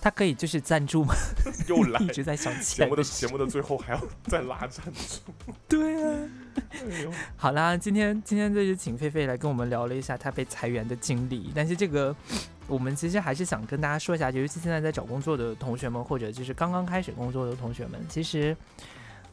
[0.00, 1.14] 他可以就是赞助吗？
[1.68, 5.32] 又来一直在想节目的钱节目的最后还要再拉赞助。
[5.68, 6.28] 对啊。
[6.72, 6.80] 哎，
[7.36, 12.12] 好啦，今天今天就是请菲菲来跟我们聊了一下她被裁员的经历，但是这个
[12.66, 18.56] 我们其实还是想跟大家说一下，尤其现在在找工作的同学们，或者就是刚刚开始工作的同学们，其实，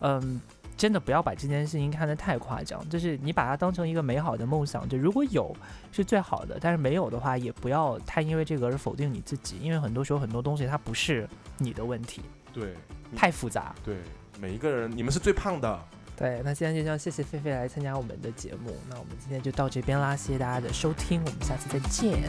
[0.01, 0.39] 嗯。
[0.81, 5.55] 真的不要把这件事情看得太夸张，就是你把它当成一个美好的梦想，就如果有
[5.91, 11.29] 是最好的，但是没有的话，也不要太因为这个而否定你自己，因为很多时候很多东西它不是
[11.59, 12.73] 你的问题，对
[13.15, 13.75] 太复杂。
[13.85, 13.97] 对，
[14.39, 15.79] 每一个人，你们是最胖的。
[16.17, 22.23] 对，那现在就这样，谢谢菲菲来参加我们的节目，那我们今天就到这边啦，谢谢大家的收听，我们下次再见。